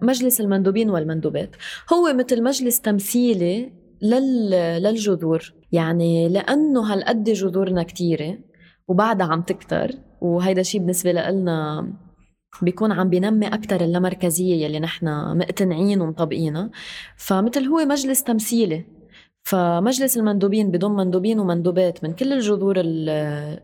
مجلس 0.02 0.40
المندوبين 0.40 0.90
والمندوبات. 0.90 1.56
هو 1.92 2.12
مثل 2.12 2.42
مجلس 2.42 2.80
تمثيلي 2.80 3.72
لل... 4.02 4.50
للجذور. 4.82 5.54
يعني 5.72 6.28
لأنه 6.28 6.92
هالقد 6.92 7.24
جذورنا 7.24 7.82
كتيرة 7.82 8.38
وبعدها 8.88 9.26
عم 9.26 9.42
تكتر. 9.42 9.90
وهيدا 10.20 10.62
شيء 10.62 10.80
بالنسبة 10.80 11.12
لنا 11.12 11.88
بيكون 12.62 12.92
عم 12.92 13.08
بينمي 13.08 13.46
أكتر 13.46 13.80
اللامركزية 13.80 14.64
يلي 14.64 14.80
نحن 14.80 15.36
مقتنعين 15.38 16.00
ومطبقينها. 16.00 16.70
فمثل 17.16 17.64
هو 17.64 17.84
مجلس 17.84 18.22
تمثيلي 18.22 18.84
فمجلس 19.44 20.16
المندوبين 20.16 20.70
بضم 20.70 20.96
مندوبين 20.96 21.40
ومندوبات 21.40 22.04
من 22.04 22.12
كل 22.12 22.32
الجذور 22.32 22.74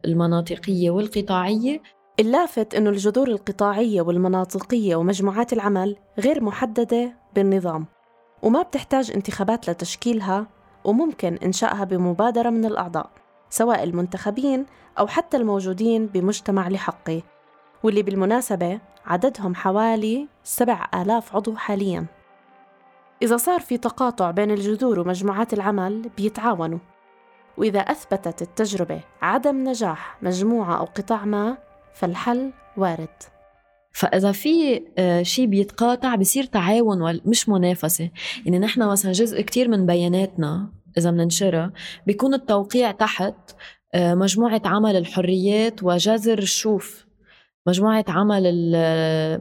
المناطقية 0.05 0.91
والقطاعية. 0.91 1.83
اللافت 2.21 2.75
أنه 2.75 2.91
الجذور 2.91 3.29
القطاعية 3.29 4.03
والمناطقية 4.03 4.97
ومجموعات 4.97 5.53
العمل 5.53 5.97
غير 6.19 6.45
محددة 6.45 7.13
بالنظام 7.35 7.87
وما 8.43 8.63
بتحتاج 8.63 9.11
انتخابات 9.11 9.71
لتشكيلها 9.71 10.47
وممكن 10.85 11.35
إنشائها 11.45 11.85
بمبادرة 11.85 12.51
من 12.51 12.65
الأعضاء 12.65 13.11
سواء 13.51 13.85
المنتخبين 13.85 14.67
أو 14.99 15.07
حتى 15.07 15.37
الموجودين 15.37 16.07
بمجتمع 16.07 16.69
لحقي 16.69 17.23
واللي 17.83 18.03
بالمناسبة 18.03 18.81
عددهم 19.07 19.55
حوالي 19.55 20.29
سبع 20.45 20.87
آلاف 20.95 21.37
عضو 21.37 21.57
حالياً. 21.57 22.18
إذا 23.23 23.37
صار 23.37 23.61
في 23.61 23.79
تقاطع 23.79 24.31
بين 24.31 24.51
الجذور 24.51 25.01
ومجموعات 25.01 25.53
العمل 25.53 26.11
بيتعاونوا. 26.17 26.79
وإذا 27.57 27.81
أثبتت 27.81 28.43
التجربة 28.43 29.01
عدم 29.23 29.69
نجاح 29.69 30.19
مجموعة 30.23 30.79
أو 30.79 30.85
قطاع 30.85 31.25
ما 31.25 31.59
فالحل 31.95 32.53
وارد. 32.77 33.09
فإذا 33.93 34.33
في 34.33 34.83
آه، 34.99 35.23
شيء 35.23 35.47
بيتقاطع 35.47 36.15
بصير 36.15 36.45
تعاون 36.45 37.21
مش 37.25 37.49
منافسة. 37.49 38.11
يعني 38.45 38.59
نحن 38.59 38.83
مثلا 38.83 39.13
جزء 39.13 39.41
كتير 39.41 39.69
من 39.69 39.87
بياناتنا 39.87 40.73
إذا 40.99 41.11
بننشرها 41.11 41.73
بيكون 42.07 42.35
التوقيع 42.35 42.91
تحت 42.91 43.35
آه، 43.95 44.15
مجموعة 44.15 44.63
عمل 44.65 44.97
الحريات 44.97 45.83
وجذر 45.83 46.39
الشوف. 46.39 47.08
مجموعة 47.69 48.05
عمل 48.09 48.73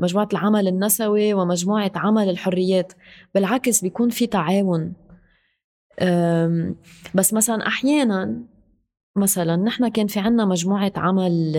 مجموعة 0.01 0.29
العمل 0.34 0.67
النسوي 0.67 1.34
ومجموعة 1.34 1.91
عمل 1.96 2.29
الحريات 2.29 2.93
بالعكس 3.36 3.81
بيكون 3.81 4.10
في 4.10 4.27
تعاون. 4.27 4.93
بس 7.15 7.34
مثلا 7.34 7.67
أحيانا 7.67 8.41
مثلا 9.15 9.55
نحن 9.55 9.88
كان 9.88 10.07
في 10.07 10.19
عنا 10.19 10.46
مجموعة 10.46 10.93
عمل 10.96 11.53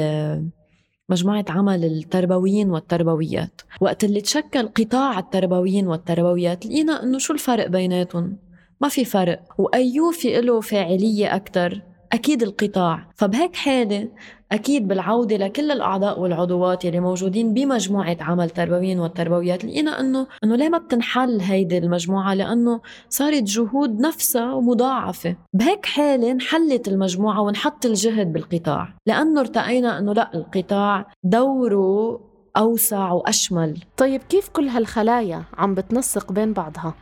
مجموعة 1.08 1.44
عمل 1.48 1.84
التربويين 1.84 2.70
والتربويات. 2.70 3.60
وقت 3.80 4.04
اللي 4.04 4.20
تشكل 4.20 4.68
قطاع 4.68 5.18
التربويين 5.18 5.86
والتربويات 5.86 6.66
لقينا 6.66 7.02
إنه 7.02 7.18
شو 7.18 7.32
الفرق 7.32 7.66
بيناتهم؟ 7.66 8.36
ما 8.80 8.88
في 8.88 9.04
فرق. 9.04 9.40
وأيو 9.58 10.10
في 10.10 10.40
له 10.40 10.60
فاعلية 10.60 11.36
أكتر. 11.36 11.82
أكيد 12.12 12.42
القطاع. 12.42 13.06
فبهيك 13.16 13.56
حالة 13.56 14.08
أكيد 14.52 14.88
بالعودة 14.88 15.36
لكل 15.36 15.70
الأعضاء 15.70 16.20
والعضوات 16.20 16.84
يلي 16.84 17.00
موجودين 17.00 17.54
بمجموعة 17.54 18.16
عمل 18.20 18.50
تربويين 18.50 19.00
والتربويات 19.00 19.64
لقينا 19.64 20.00
أنه 20.00 20.26
أنه 20.44 20.56
ليه 20.56 20.68
ما 20.68 20.78
بتنحل 20.78 21.40
هيدي 21.40 21.78
المجموعة؟ 21.78 22.34
لأنه 22.34 22.80
صارت 23.08 23.42
جهود 23.42 24.00
نفسها 24.00 24.60
مضاعفة 24.60 25.36
بهيك 25.54 25.86
حالة 25.86 26.30
انحلت 26.30 26.88
المجموعة 26.88 27.40
ونحط 27.40 27.86
الجهد 27.86 28.32
بالقطاع. 28.32 28.88
لأنه 29.06 29.40
ارتأينا 29.40 29.98
أنه 29.98 30.12
لأ 30.12 30.34
القطاع 30.34 31.06
دوره 31.24 32.20
أوسع 32.56 33.12
وأشمل. 33.12 33.78
طيب 33.96 34.22
كيف 34.22 34.48
كل 34.48 34.68
هالخلايا 34.68 35.44
عم 35.58 35.74
بتنسق 35.74 36.32
بين 36.32 36.52
بعضها؟ 36.52 36.94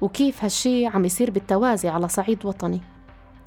وكيف 0.00 0.44
هالشي 0.44 0.86
عم 0.86 1.04
يصير 1.04 1.30
بالتوازي 1.30 1.88
على 1.88 2.08
صعيد 2.08 2.46
وطني؟ 2.46 2.80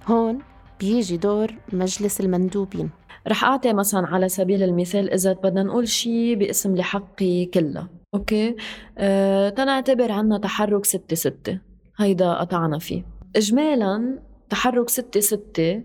هون 0.08 0.40
بيجي 0.80 1.18
دور 1.18 1.56
مجلس 1.74 2.22
المندوبين. 2.22 2.90
رح 3.28 3.44
أعطي 3.44 3.74
مثلا 3.74 4.08
على 4.08 4.30
سبيل 4.30 4.64
المثال 4.64 5.14
إذا 5.14 5.34
بدنا 5.34 5.64
نقول 5.64 5.88
شيء 5.88 6.36
باسم 6.36 6.76
لحقي 6.76 7.46
كلها 7.46 7.90
أوكي؟ 8.14 8.56
أه 8.98 9.50
تنعتبر 9.50 10.12
عنا 10.12 10.38
تحرك 10.38 10.86
ستة 10.86 11.16
ستة 11.16 11.60
هيدا 11.98 12.34
قطعنا 12.34 12.80
فيه. 12.80 13.06
إجمالا 13.36 14.20
تحرك 14.50 14.90
ستة 14.90 15.20
ستة 15.20 15.84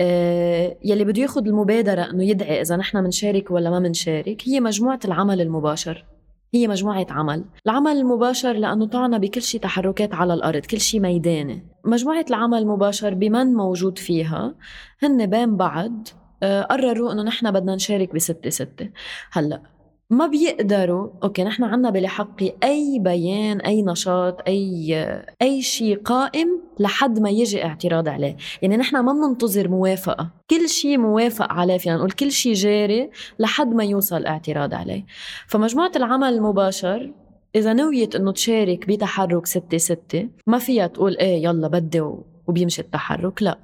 أه 0.00 0.76
يلي 0.84 1.04
بده 1.04 1.22
ياخذ 1.22 1.46
المبادرة 1.46 2.10
إنه 2.10 2.24
يدعي 2.24 2.60
إذا 2.60 2.76
نحن 2.76 2.98
منشارك 2.98 3.50
ولا 3.50 3.70
ما 3.70 3.78
منشارك 3.78 4.42
هي 4.48 4.60
مجموعة 4.60 5.00
العمل 5.04 5.40
المباشر. 5.40 6.04
هي 6.54 6.68
مجموعة 6.68 7.06
عمل. 7.10 7.44
العمل 7.66 7.92
المباشر 7.92 8.52
لأنه 8.52 8.86
طعنا 8.86 9.18
بكل 9.18 9.42
شيء 9.42 9.60
تحركات 9.60 10.14
على 10.14 10.34
الأرض 10.34 10.66
كل 10.66 10.80
شيء 10.80 11.00
ميداني. 11.00 11.66
مجموعة 11.84 12.24
العمل 12.30 12.58
المباشر 12.58 13.14
بمن 13.14 13.46
موجود 13.46 13.98
فيها؟ 13.98 14.54
هن 15.02 15.26
بين 15.26 15.56
بعض 15.56 16.08
آه، 16.42 16.62
قرروا 16.62 17.12
إنه 17.12 17.22
نحن 17.22 17.50
بدنا 17.50 17.74
نشارك 17.74 18.14
بستة 18.14 18.50
ستة. 18.50 18.90
هلأ 19.32 19.62
ما 20.10 20.26
بيقدروا 20.26 21.08
أوكي 21.22 21.44
نحن 21.44 21.64
عنا 21.64 21.90
بلحقي 21.90 22.52
أي 22.64 22.98
بيان 22.98 23.60
أي 23.60 23.82
نشاط 23.82 24.48
أي 24.48 25.22
أي 25.42 25.62
شيء 25.62 25.98
قائم 25.98 26.60
لحد 26.80 27.18
ما 27.18 27.30
يجي 27.30 27.64
اعتراض 27.64 28.08
عليه. 28.08 28.36
يعني 28.62 28.76
نحن 28.76 28.96
ما 28.96 29.12
بننتظر 29.12 29.68
موافقة. 29.68 30.30
كل 30.50 30.68
شيء 30.68 30.98
موافق 30.98 31.52
عليه 31.52 31.78
فينا 31.78 31.96
نقول 31.96 32.10
كل 32.10 32.32
شيء 32.32 32.52
جاري 32.52 33.10
لحد 33.38 33.74
ما 33.74 33.84
يوصل 33.84 34.26
اعتراض 34.26 34.74
عليه. 34.74 35.06
فمجموعة 35.46 35.92
العمل 35.96 36.28
المباشر 36.28 37.12
إذا 37.54 37.72
نويت 37.72 38.14
إنه 38.14 38.32
تشارك 38.32 38.86
بتحرك 38.88 39.46
ستة 39.46 39.78
ستة 39.78 40.28
ما 40.46 40.58
فيها 40.58 40.86
تقول 40.86 41.16
إيه 41.16 41.44
يلا 41.44 41.68
بدي 41.68 42.00
وبيمشي 42.46 42.82
التحرك 42.82 43.42
لا. 43.42 43.58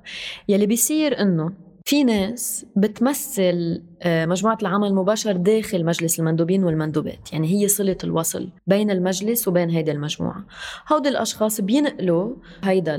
يلي 0.48 0.66
بيصير 0.66 1.20
إنه 1.20 1.52
في 1.88 2.04
ناس 2.04 2.66
بتمثل 2.76 3.82
آه، 4.02 4.26
مجموعة 4.26 4.58
العمل 4.62 4.88
المباشر 4.88 5.32
داخل 5.32 5.84
مجلس 5.84 6.20
المندوبين 6.20 6.64
والمندوبات. 6.64 7.32
يعني 7.32 7.48
هي 7.48 7.68
صلة 7.68 7.96
الوصل 8.04 8.48
بين 8.66 8.90
المجلس 8.90 9.48
وبين 9.48 9.70
هيدي 9.70 9.92
المجموعة. 9.92 10.46
هودي 10.92 11.08
الأشخاص 11.08 11.60
بينقلوا 11.60 12.34
هيدا 12.62 12.96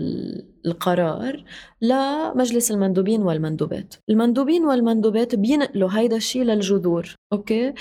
القرار 0.66 1.44
لمجلس 1.82 2.72
المندوبين 2.72 3.22
والمندوبات. 3.22 3.96
المندوبين 4.10 4.66
والمندوبات 4.66 5.36
بينقلوا 5.36 5.90
هيدا 5.92 6.16
الشيء 6.16 6.44
للجذور. 6.44 7.16
okay؟ 7.34 7.74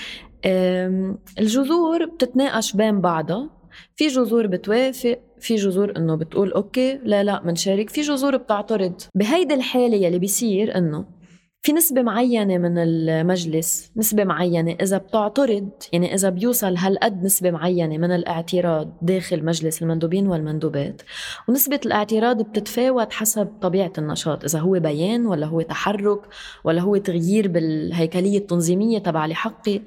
الجذور 1.39 2.05
بتتناقش 2.05 2.75
بين 2.75 3.01
بعضها. 3.01 3.49
في 3.95 4.07
جذور 4.07 4.47
بتوافق 4.47 5.19
في 5.39 5.55
جذور 5.55 5.93
إنه 5.97 6.15
بتقول 6.15 6.51
okay 6.51 6.99
لا 7.03 7.23
لا 7.23 7.41
منشارك. 7.45 7.89
في 7.89 8.01
جذور 8.01 8.37
بتعترض 8.37 9.01
بهيدي 9.15 9.53
الحالة 9.53 9.97
يلي 9.97 10.19
بيصير 10.19 10.77
إنه 10.77 11.17
في 11.61 11.73
نسبة 11.73 12.01
معينة 12.01 12.57
من 12.57 12.77
المجلس 12.77 13.91
نسبة 13.97 14.23
معينة 14.23 14.75
إذا 14.81 14.97
بتعترض 14.97 15.69
يعني 15.93 16.13
إذا 16.13 16.29
بيوصل 16.29 16.77
هالقد 16.77 17.23
نسبة 17.23 17.51
معينة 17.51 17.97
من 17.97 18.11
الاعتراض 18.11 18.97
داخل 19.01 19.45
مجلس 19.45 19.81
المندوبين 19.81 20.27
والمندوبات. 20.27 21.01
ونسبة 21.49 21.79
الاعتراض 21.85 22.41
بتتفاوت 22.41 23.13
حسب 23.13 23.47
طبيعة 23.61 23.93
النشاط 23.97 24.43
إذا 24.43 24.59
هو 24.59 24.79
بيان 24.79 25.25
ولا 25.25 25.45
هو 25.45 25.61
تحرك 25.61 26.21
ولا 26.63 26.81
هو 26.81 26.97
تغيير 26.97 27.47
بالهيكلية 27.47 28.37
التنظيمية 28.37 28.99
تبع 28.99 29.25
لحقي. 29.25 29.81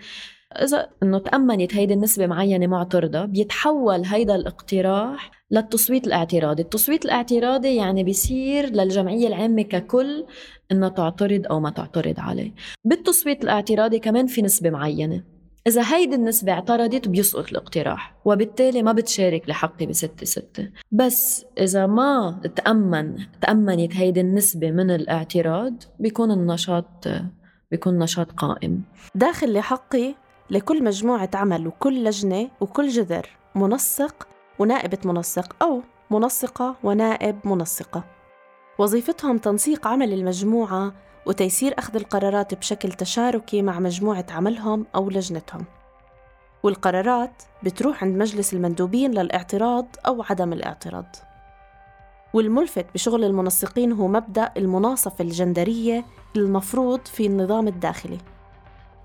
إذا 0.53 0.89
إنه 1.03 1.19
تأمنت 1.19 1.75
هيدي 1.75 1.95
النسبة 1.95 2.27
معينة 2.27 2.67
معترضة 2.67 3.25
بيتحول 3.25 4.05
هيدا 4.05 4.35
الاقتراح 4.35 5.31
للتصويت 5.51 6.07
الاعتراضي. 6.07 6.63
التصويت 6.63 7.05
الاعتراضي 7.05 7.77
يعني 7.77 8.05
بيصير 8.05 8.67
للجمعية 8.67 9.29
العامة 9.29 9.63
ككل 9.63 10.27
إنها 10.73 10.89
تعترض 10.89 11.47
أو 11.51 11.61
ما 11.61 11.71
تعترض 11.71 12.21
عليه. 12.21 12.55
بالتصويت 12.85 13.45
الاعتراضي 13.45 13.99
كمان 13.99 14.27
في 14.27 14.43
نسبة 14.43 14.71
معينة. 14.71 15.23
إذا 15.67 15.83
هيدي 15.95 16.15
النسبة 16.15 16.53
اعترضت 16.53 17.09
بيسقط 17.09 17.49
الاقتراح 17.51 18.17
وبالتالي 18.25 18.83
ما 18.83 18.93
بتشارك 18.93 19.49
لحقي 19.49 19.87
بستة 19.87 20.25
ستة. 20.27 20.71
بس 20.93 21.47
إذا 21.59 21.87
ما 21.87 22.41
تأمن 22.57 23.17
تأمنت 23.41 23.97
هيدي 23.97 24.21
النسبة 24.21 24.71
من 24.71 24.91
الاعتراض 24.91 25.75
بيكون 25.99 26.31
النشاط 26.31 27.09
بيكون 27.71 27.99
نشاط 27.99 28.33
قائم. 28.33 28.83
داخل 29.15 29.53
لحقي 29.53 30.15
لكل 30.51 30.85
مجموعة 30.85 31.31
عمل 31.35 31.67
وكل 31.67 32.05
لجنة 32.05 32.49
وكل 32.61 32.89
جذر 32.89 33.29
منسق 33.55 34.29
ونائبة 34.59 34.99
منسق 35.05 35.57
أو 35.63 35.83
منسقة 36.11 36.77
ونائب 36.83 37.39
منسقة. 37.45 38.05
وظيفتهم 38.79 39.39
تنسيق 39.39 39.87
عمل 39.87 40.13
المجموعة 40.13 40.93
وتيسير 41.27 41.75
أخذ 41.79 41.97
القرارات 41.97 42.55
بشكل 42.55 42.93
تشاركي 42.93 43.63
مع 43.63 43.79
مجموعة 43.79 44.27
عملهم 44.31 44.87
أو 44.95 45.11
لجنتهم. 45.11 45.65
والقرارات 46.63 47.43
بتروح 47.63 48.05
عند 48.05 48.17
مجلس 48.17 48.55
المندوبين 48.55 49.11
للاعتراض 49.11 49.87
أو 50.07 50.23
عدم 50.31 50.53
الاعتراض. 50.53 51.17
والملفت 52.35 52.87
بشغل 52.95 53.25
المنسقين 53.25 53.93
هو 53.93 54.09
مبدأ 54.09 54.53
المناصفة 54.57 55.25
الجندرية 55.25 56.05
المفروض 56.37 57.01
في 57.07 57.27
النظام 57.27 57.69
الداخلي. 57.69 58.19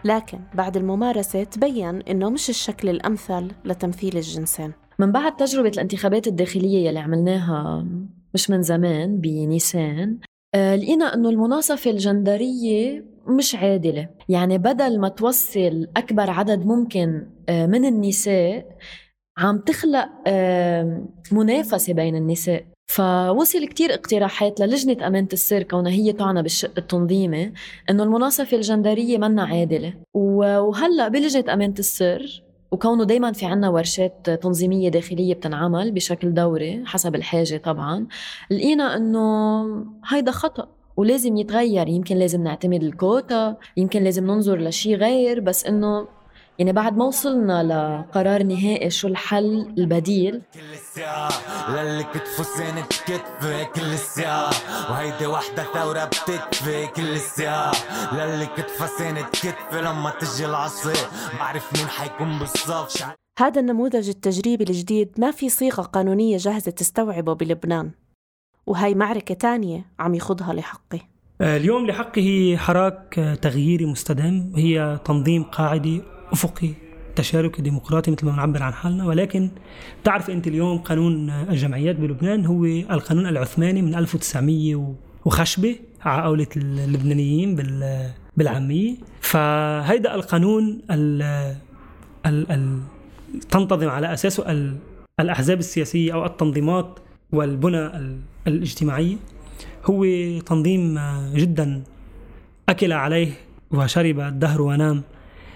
لكن 0.06 0.39
بعد 0.54 0.78
الممارسة 0.78 1.44
تبين 1.44 2.02
إنه 2.02 2.30
مش 2.30 2.50
الشكل 2.50 2.89
الأمثل 2.89 3.52
لتمثيل 3.65 4.18
الجنسين. 4.18 4.72
من 5.00 5.12
بعد 5.12 5.36
تجربة 5.36 5.70
الانتخابات 5.70 6.28
الداخلية 6.28 6.88
يلي 6.88 7.00
عملناها 7.00 7.86
مش 8.34 8.50
من 8.50 8.62
زمان 8.62 9.22
بنيسان 9.22 10.18
آه، 10.56 10.76
لقينا 10.76 11.13
إنه 11.13 11.30
المناصفة 11.30 11.91
الجندرية 11.91 13.06
مش 13.28 13.56
عادلة. 13.56 14.10
يعني 14.30 14.58
بدل 14.58 15.00
ما 15.00 15.10
توصل 15.10 15.88
أكبر 15.98 16.30
عدد 16.30 16.65
ممكن 16.65 17.28
آه، 17.50 17.65
من 17.65 17.86
النساء 17.86 18.65
عم 19.38 19.58
تخلق 19.58 20.10
آه، 20.28 21.08
منافسة 21.32 21.94
بين 21.94 22.15
النساء. 22.15 22.65
فوصل 22.88 23.67
كتير 23.67 23.93
اقتراحات 23.93 24.60
للجنة 24.60 25.08
أمانة 25.08 25.28
السر 25.34 25.63
كونها 25.63 25.91
هي 25.91 26.13
تعنى 26.13 26.41
بالشق 26.41 26.71
التنظيمي 26.78 27.52
إنه 27.89 28.04
المناصفة 28.04 28.58
الجندرية 28.58 29.17
منا 29.17 29.43
عادلة. 29.43 29.93
وهلأ 30.13 31.08
بلجنة 31.08 31.54
أمانة 31.54 31.74
السر 31.80 32.43
وكونه 32.71 33.04
دايما 33.04 33.32
في 33.32 33.45
عنا 33.45 33.69
ورشات 33.69 34.30
تنظيمية 34.30 34.89
داخلية 34.89 35.34
بتنعمل 35.34 35.91
بشكل 35.91 36.34
دوري 36.34 36.84
حسب 36.86 37.15
الحاجة 37.15 37.58
طبعا 37.58 38.08
لقينا 38.52 38.95
إنه 38.98 39.65
هيدا 40.08 40.32
خطأ 40.32 40.67
ولازم 40.98 41.38
يتغير. 41.38 41.88
يمكن 41.88 42.15
لازم 42.15 42.43
نعتمد 42.43 42.84
الكوتا 42.84 43.58
يمكن 43.78 44.04
لازم 44.04 44.26
ننظر 44.28 44.60
لشي 44.60 44.95
غير 44.95 45.39
بس 45.39 45.65
إنه 45.65 46.08
يعني 46.60 46.72
بعد 46.72 46.98
ما 46.98 47.06
وصلنا 47.06 47.63
لقرار 47.63 48.44
نهائي 48.44 48.89
شو 48.89 49.08
الحل 49.08 49.74
البديل؟ 49.78 50.41
كل 50.54 50.74
الساعة 50.74 51.30
للي 51.70 52.04
كل 53.76 53.82
الساعة 53.82 54.50
وهيدي 54.89 55.28
وحدة 55.28 55.63
ثورة 55.63 56.06
بتكفي. 56.06 56.88
كل 56.88 57.10
الساعة 57.10 57.72
للي 58.13 58.46
لما 59.82 60.10
تجي 60.10 60.46
بعرف 61.39 61.74
مين 61.74 61.88
حيكون 61.88 62.39
بالصف. 62.39 63.06
هذا 63.39 63.62
النموذج 63.62 64.10
التجريبي 64.10 64.63
الجديد 64.63 65.10
ما 65.18 65.32
في 65.32 65.50
صيغة 65.50 65.82
قانونية 65.82 66.38
جاهزة 66.38 66.72
تستوعبه 66.72 67.34
بلبنان 67.34 67.91
وهي 68.68 68.96
معركة 68.96 69.36
تانية 69.36 69.86
عم 70.00 70.15
يخوضها 70.15 70.54
لحقي 70.54 71.00
آه، 71.41 71.58
اليوم 71.58 71.88
لحقي 71.88 72.22
هي 72.22 72.58
حراك 72.58 73.38
تغييري 73.41 73.86
مستدام 73.86 74.54
هي 74.56 75.00
تنظيم 75.06 75.44
قاعدي 75.44 76.14
أفقي 76.31 76.69
تشاركي 77.15 77.61
ديمقراطي 77.61 78.11
مثل 78.11 78.25
ما 78.25 78.31
بنعبر 78.31 78.63
عن 78.63 78.73
حالنا 78.73 79.05
ولكن 79.05 79.49
تعرف 80.03 80.29
أنت 80.29 80.47
اليوم 80.47 80.77
قانون 80.77 81.29
الجمعيات 81.29 81.95
بلبنان 81.95 82.45
هو 82.45 82.65
القانون 82.65 83.27
العثماني 83.27 83.81
من 83.81 83.95
1900 83.95 84.95
وخشبة 85.25 85.75
على 86.01 86.23
قولة 86.23 86.47
اللبنانيين 86.57 87.55
بالعامية. 88.38 88.95
فهيدا 89.21 90.15
القانون 90.15 90.81
ال 90.91 91.21
ال 92.25 92.51
ال 92.51 92.79
تنتظم 93.49 93.89
على 93.89 94.13
أساسه 94.13 94.73
الأحزاب 95.19 95.59
السياسية 95.59 96.13
أو 96.13 96.25
التنظيمات 96.25 96.99
والبنى 97.31 97.91
الاجتماعية. 98.47 99.15
هو 99.85 100.05
تنظيم 100.39 100.99
جدا 101.33 101.83
أكل 102.69 102.91
عليه 102.93 103.31
وشرب 103.71 104.19
الدهر 104.19 104.61
ونام. 104.61 105.01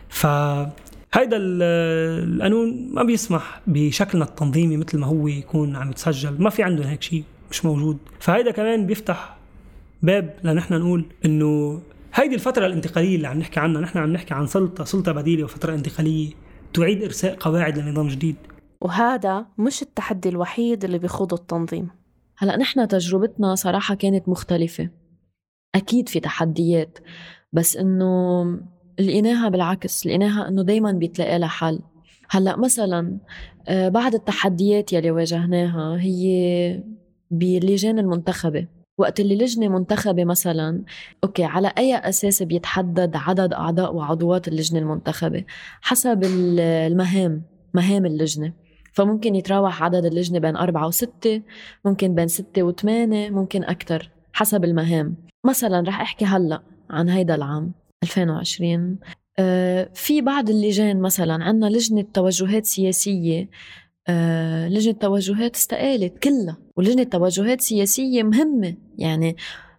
فهيدا 0.10 1.38
القانون 1.38 2.90
ما 2.94 3.04
بيسمح 3.04 3.62
بشكلنا 3.68 4.26
التنظيمي 4.26 4.78
مثل 4.78 4.98
ما 4.98 5.08
هو 5.08 5.28
يكون 5.28 5.76
عم 5.76 5.90
يتسجل. 5.90 6.42
ما 6.42 6.50
في 6.50 6.64
عندهم 6.64 6.88
هيك 6.88 7.02
شيء 7.02 7.24
مش 7.52 7.66
موجود. 7.66 7.98
فهيدا 8.20 8.52
كمان 8.52 8.86
بيفتح 8.86 9.38
باب 10.02 10.36
لنحن 10.44 10.74
نقول 10.74 11.06
إنه 11.26 11.82
هيدي 12.14 12.36
الفترة 12.36 12.66
الانتقالية 12.66 13.16
اللي 13.16 13.28
عم 13.28 13.40
نحكي 13.40 13.60
عنها 13.60 13.82
نحن 13.82 13.98
عم 13.98 14.14
نحكي 14.14 14.34
عن 14.34 14.48
سلطة 14.48 14.84
سلطة 14.84 15.12
بديلة 15.12 15.44
وفترة 15.44 15.74
انتقالية 15.74 16.32
تعيد 16.74 17.04
إرساء 17.04 17.36
قواعد 17.36 17.80
لنظام 17.80 18.08
جديد. 18.08 18.36
وهذا 18.82 19.46
مش 19.58 19.82
التحدي 19.82 20.30
الوحيد 20.30 20.84
اللي 20.84 20.98
بيخوضه 20.98 21.36
التنظيم. 21.36 21.90
هلأ 22.38 22.58
نحن 22.58 22.88
تجربتنا 22.88 23.56
صراحة 23.56 23.96
كانت 23.96 24.30
مختلفة. 24.30 24.90
أكيد 25.76 26.10
في 26.10 26.20
تحديات 26.20 27.00
بس 27.54 27.78
إنه 27.78 28.44
لقيناها 29.00 29.50
بالعكس 29.50 30.08
لقيناها 30.08 30.48
إنه 30.48 30.64
دايما 30.64 30.92
بيتلاقي 30.92 31.40
لها 31.40 31.48
حل. 31.48 31.80
هلأ 32.30 32.56
مثلا 32.58 33.18
آه، 33.68 33.90
بعض 33.90 34.14
التحديات 34.14 34.94
يلي 34.94 35.12
واجهناها 35.12 35.98
هي 36.02 36.84
باللجان 37.32 38.00
المنتخبة. 38.00 38.68
وقت 38.98 39.20
اللي 39.20 39.36
لجنة 39.36 39.68
منتخبة 39.68 40.26
مثلا 40.26 40.84
أوكي 41.24 41.44
على 41.44 41.74
أي 41.78 41.96
أساس 41.96 42.44
بيتحدد 42.44 43.16
عدد 43.16 43.54
أعضاء 43.54 43.96
وعضوات 43.96 44.48
اللجنة 44.48 44.80
المنتخبة؟ 44.80 45.44
حسب 45.82 46.24
المهام 46.24 47.42
مهام 47.74 48.06
اللجنة. 48.06 48.54
فممكن 48.94 49.36
يتراوح 49.36 49.84
عدد 49.84 50.06
اللجنة 50.06 50.40
بين 50.40 50.56
أربعة 50.56 50.88
وستة 50.88 51.42
ممكن 51.86 52.16
بين 52.16 52.28
ستة 52.28 52.64
وثمانية 52.64 53.30
ممكن 53.30 53.64
أكتر 53.64 54.10
حسب 54.34 54.64
المهام. 54.64 55.16
مثلا 55.46 55.84
رح 55.88 56.02
أحكي 56.02 56.26
هلأ 56.26 56.62
عن 56.90 57.10
هيدا 57.10 57.36
العام. 57.36 57.79
2020 58.04 59.00
آه، 59.40 59.90
في 59.94 60.22
بعض 60.22 60.50
اللجان 60.50 61.02
مثلا 61.02 61.44
عندنا 61.44 61.70
لجنة 61.70 62.06
توجهات 62.14 62.66
سياسية 62.66 63.50
آه، 64.08 64.68
لجنة 64.68 64.94
توجهات 64.94 65.56
استقالت 65.56 66.18
كلها 66.24 66.58
ولجنة 66.78 67.04
توجهات 67.04 67.62
سياسية 67.62 68.24
مهمة. 68.24 68.76
يعني 68.98 69.36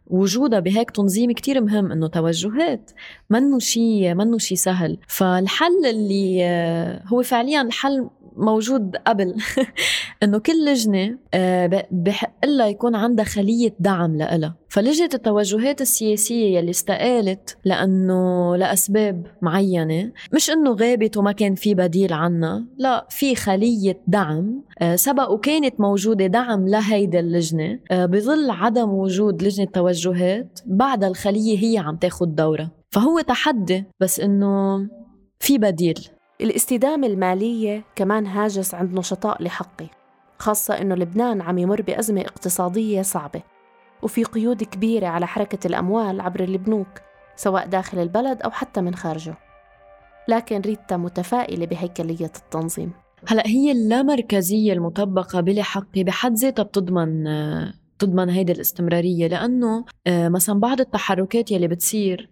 وجودها 0.07 0.61
بهيك 0.61 0.91
تنظيم 0.91 1.33
كتير 1.33 1.61
مهم 1.61 1.93
إنه 1.93 2.07
توجهات 2.07 2.91
منه 3.31 3.59
شيء 3.59 4.15
منه 4.15 4.39
شيء 4.39 4.59
سهل. 4.59 4.99
فالحل 5.09 5.87
اللي 5.87 6.45
آه، 6.45 7.03
هو 7.07 7.23
فعليا 7.23 7.63
الحل 7.63 8.11
موجود 8.37 8.97
قبل. 8.97 9.35
إنه 10.23 10.38
كل 10.38 10.64
لجنة 10.64 11.19
آه، 11.35 11.87
بحق 11.90 12.47
لها 12.47 12.66
يكون 12.66 12.95
عندها 12.95 13.25
خلية 13.25 13.75
دعم 13.81 14.16
لها 14.16 14.55
فلجنة 14.69 15.09
التوجهات 15.14 15.81
السياسية 15.81 16.59
يلي 16.59 16.71
استقالت 16.71 17.57
لأنه 17.64 18.57
لأسباب 18.57 19.27
معينة 19.43 20.12
مش 20.35 20.51
إنه 20.51 20.71
غابت 20.73 21.16
وما 21.16 21.33
كان 21.33 21.55
في 21.55 21.75
بديل 21.75 22.12
عنها 22.12 22.64
لا 22.79 23.07
في 23.11 23.35
خلية 23.35 24.01
دعم 24.07 24.62
آه، 24.79 24.97
سبق 24.97 25.31
وكانت 25.31 25.81
موجودة 25.81 26.27
دعم 26.27 26.69
لهيدي 26.69 27.21
اللجنة 27.21 27.79
آه، 27.90 28.07
بظل 28.07 28.51
عدم 28.51 28.90
وجود 28.90 29.43
لجنة 29.43 29.66
توجهات 29.66 30.61
بعد 30.66 31.05
الخلية 31.05 31.59
هي 31.59 31.79
عم 31.79 31.97
تاخد 31.97 32.35
دورها. 32.35 32.71
فهو 32.90 33.21
تحدي 33.21 33.85
بس 34.01 34.21
إنه 34.21 34.79
في 35.40 35.59
بديل. 35.59 36.09
الاستدامة 36.40 37.07
المالية 37.07 37.85
كمان 37.96 38.26
هاجس 38.26 38.74
عند 38.74 38.98
نشطاء 38.98 39.42
لحقي 39.42 39.87
خاصة 40.38 40.74
إنه 40.74 40.94
لبنان 40.94 41.40
عم 41.40 41.59
يمر 41.59 41.83
بأزمة 41.83 42.20
اقتصادية 42.20 43.03
صعبة. 43.03 43.42
وفي 44.03 44.24
قيود 44.24 44.62
كبيرة 44.62 45.07
على 45.07 45.26
حركة 45.26 45.66
الأموال 45.66 46.20
عبر 46.20 46.44
البنوك 46.44 46.88
سواء 47.37 47.66
داخل 47.66 47.98
البلد 47.98 48.42
أو 48.42 48.50
حتى 48.50 48.81
من 48.81 48.94
خارجه. 48.94 49.35
لكن 50.29 50.61
ريتا 50.61 50.96
متفائلة 50.96 51.66
بهيكلية 51.66 52.33
التنظيم. 52.37 52.92
هلا 53.29 53.46
هي 53.46 53.72
اللامركزية 53.72 54.72
المطبقة 54.72 55.40
بلحقي 55.40 56.05
بحد 56.05 56.35
ذاتها 56.35 56.62
بتضمن 56.62 57.24
تضمن 57.98 58.31
هيدي 58.31 58.53
الاستمرارية 58.53 59.26
لأنه 59.26 59.85
آه، 60.07 60.29
مثلا 60.29 60.61
بعض 60.61 60.81
التحركات 60.81 61.50
يلي 61.50 61.68
بتصير 61.68 62.30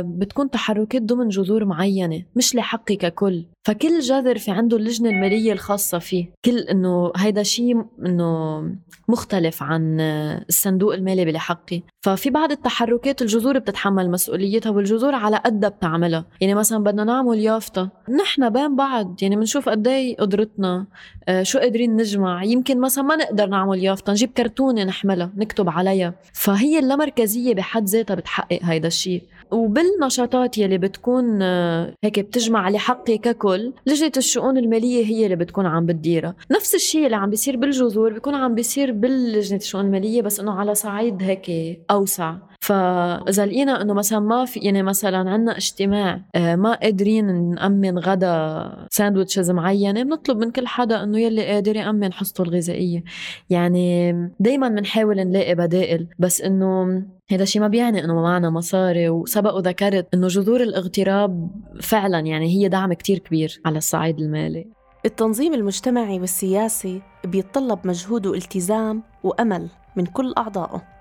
بتكون 0.00 0.50
تحركات 0.50 1.02
ضمن 1.02 1.28
جذور 1.28 1.64
معينة 1.64 2.22
مش 2.36 2.54
لحقي 2.54 2.96
ككل. 2.96 3.44
فكل 3.64 4.00
جذر 4.00 4.38
في 4.38 4.50
عنده 4.50 4.76
اللجنة 4.76 5.10
المالية 5.10 5.52
الخاصة 5.52 5.98
فيه. 5.98 6.30
كل 6.44 6.58
إنه 6.58 7.12
هيدا 7.16 7.42
شيء 7.42 7.84
إنه 8.06 8.62
مختلف 9.08 9.62
عن 9.62 10.00
الصندوق 10.48 10.94
المالي 10.94 11.24
بلحقي. 11.24 11.82
ففي 12.02 12.30
بعض 12.30 12.52
التحركات 12.52 13.22
الجذور 13.22 13.58
بتتحمل 13.58 14.10
مسؤوليتها 14.10 14.70
والجذور 14.70 15.14
على 15.14 15.36
قدها 15.36 15.68
بتعملها. 15.68 16.24
يعني 16.40 16.54
مثلا 16.54 16.84
بدنا 16.84 17.04
نعمل 17.04 17.38
يافطة. 17.38 17.90
نحن 18.20 18.50
بين 18.50 18.76
بعض. 18.76 19.16
يعني 19.22 19.36
بنشوف 19.36 19.68
قد 19.68 19.88
إيه 19.88 20.16
قدرتنا 20.16 20.86
آه 21.28 21.42
شو 21.42 21.58
قادرين 21.58 21.96
نجمع. 21.96 22.44
يمكن 22.44 22.80
مثلا 22.80 23.04
ما 23.04 23.16
نقدر 23.16 23.46
نعمل 23.46 23.84
يافطة. 23.84 24.10
نجيب 24.10 24.30
كرتونة 24.36 24.84
نحملها 24.84 25.32
نكتب 25.36 25.68
عليها. 25.68 26.14
فهي 26.32 26.78
اللامركزية 26.78 27.54
بحد 27.54 27.84
ذاتها 27.84 28.14
بتحقق 28.14 28.58
هيدا 28.62 28.88
الشيء 28.88 29.22
وبالنشاطات 29.54 30.58
يلي 30.58 30.78
بتكون 30.78 31.38
آه، 31.42 31.94
هيك 32.04 32.20
بتجمع 32.20 32.68
لحقي 32.70 33.18
ككل 33.18 33.72
لجنة 33.86 34.12
الشؤون 34.16 34.56
المالية 34.58 35.04
هي 35.06 35.24
اللي 35.24 35.36
بتكون 35.36 35.66
عم 35.66 35.86
بتديرها. 35.86 36.34
نفس 36.50 36.74
الشيء 36.74 37.04
اللي 37.06 37.16
عم 37.16 37.30
بيصير 37.30 37.56
بالجذور 37.56 38.12
بيكون 38.12 38.34
عم 38.34 38.54
بيصير 38.54 38.92
باللجنة 38.92 39.58
الشؤون 39.58 39.84
المالية 39.84 40.22
بس 40.22 40.40
إنه 40.40 40.52
على 40.52 40.74
صعيد 40.74 41.22
هيك 41.22 41.50
أوسع. 41.90 42.36
فإذا 42.64 43.46
لقينا 43.46 43.82
إنه 43.82 43.94
مثلا 43.94 44.20
ما 44.20 44.44
في 44.44 44.60
يعني 44.60 44.82
مثلا 44.82 45.30
عندنا 45.30 45.56
اجتماع 45.56 46.20
آه، 46.34 46.56
ما 46.56 46.74
قادرين 46.74 47.50
نأمن 47.50 47.98
غدا 47.98 48.86
ساندويتشز 48.90 49.50
معينة 49.50 50.02
بنطلب 50.02 50.38
من 50.38 50.50
كل 50.50 50.66
حدا 50.66 51.02
إنه 51.02 51.18
يلي 51.18 51.46
قادر 51.46 51.76
يأمن 51.76 52.12
حصته 52.12 52.42
الغذائية. 52.42 53.04
يعني 53.50 54.12
دائما 54.40 54.68
بنحاول 54.68 55.16
نلاقي 55.16 55.54
بدائل 55.54 56.08
بس 56.18 56.40
إنه 56.40 57.02
هذا 57.30 57.42
الشيء 57.42 57.62
ما 57.62 57.68
بيعني 57.68 58.04
إنه 58.04 58.14
معنا 58.14 58.50
مصاري 58.50 59.08
وسبق 59.08 59.54
وذكرت 59.54 60.06
إنه 60.14 60.26
جذور 60.26 60.62
الاغتراب 60.62 61.50
فعلا 61.82 62.18
يعني 62.18 62.46
هي 62.46 62.68
دعم 62.68 62.92
كتير 62.92 63.18
كبير 63.18 63.60
على 63.66 63.78
الصعيد 63.78 64.18
المالي. 64.18 64.66
التنظيم 65.06 65.54
المجتمعي 65.54 66.20
والسياسي 66.20 67.02
بيتطلب 67.24 67.78
مجهود 67.84 68.26
والتزام 68.26 69.02
وأمل 69.22 69.68
من 69.96 70.06
كل 70.06 70.34
أعضائه. 70.38 70.93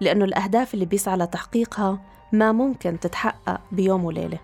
لأنه 0.00 0.24
الأهداف 0.24 0.74
اللي 0.74 0.84
بيسعى 0.84 1.16
لتحقيقها 1.16 2.00
ما 2.32 2.52
ممكن 2.52 3.00
تتحقق 3.00 3.60
بيوم 3.72 4.04
وليلة 4.04 4.38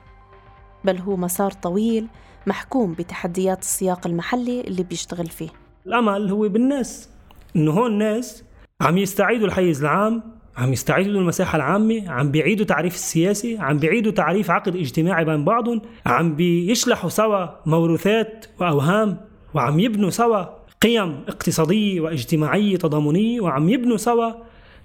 بل 0.85 0.99
هو 0.99 1.17
مسار 1.17 1.51
طويل 1.51 2.07
محكوم 2.47 2.93
بتحديات 2.93 3.63
السياق 3.63 4.07
المحلي 4.07 4.61
اللي 4.61 4.83
بيشتغل 4.83 5.27
فيه. 5.27 5.49
الأمل 5.87 6.31
هو 6.31 6.49
بالناس 6.49 7.09
إنه 7.57 7.71
هون 7.73 7.93
الناس 7.93 8.45
عم 8.81 8.99
يستعيدوا 8.99 9.47
الحيز 9.47 9.85
العام 9.85 10.23
عم 10.57 10.73
يستعيدوا 10.73 11.21
المساحة 11.21 11.57
العامة 11.57 12.11
عم 12.11 12.31
بيعيدوا 12.31 12.67
تعريف 12.67 12.95
السياسي 12.95 13.59
عم 13.59 13.79
بيعيدوا 13.79 14.13
تعريف 14.13 14.51
عقد 14.51 14.77
اجتماعي 14.77 15.25
بين 15.25 15.45
بعضهم 15.45 15.83
عم 16.07 16.37
بيشلحوا 16.37 17.11
سوا 17.11 17.47
موروثات 17.67 18.47
وأوهام 18.61 19.21
وعم 19.55 19.81
يبنوا 19.81 20.11
سوا 20.11 20.45
قيم 20.83 21.25
اقتصادية 21.29 22.01
واجتماعية 22.01 22.77
تضامنية 22.77 23.41
وعم 23.41 23.69
يبنوا 23.69 23.97
سوا 23.97 24.33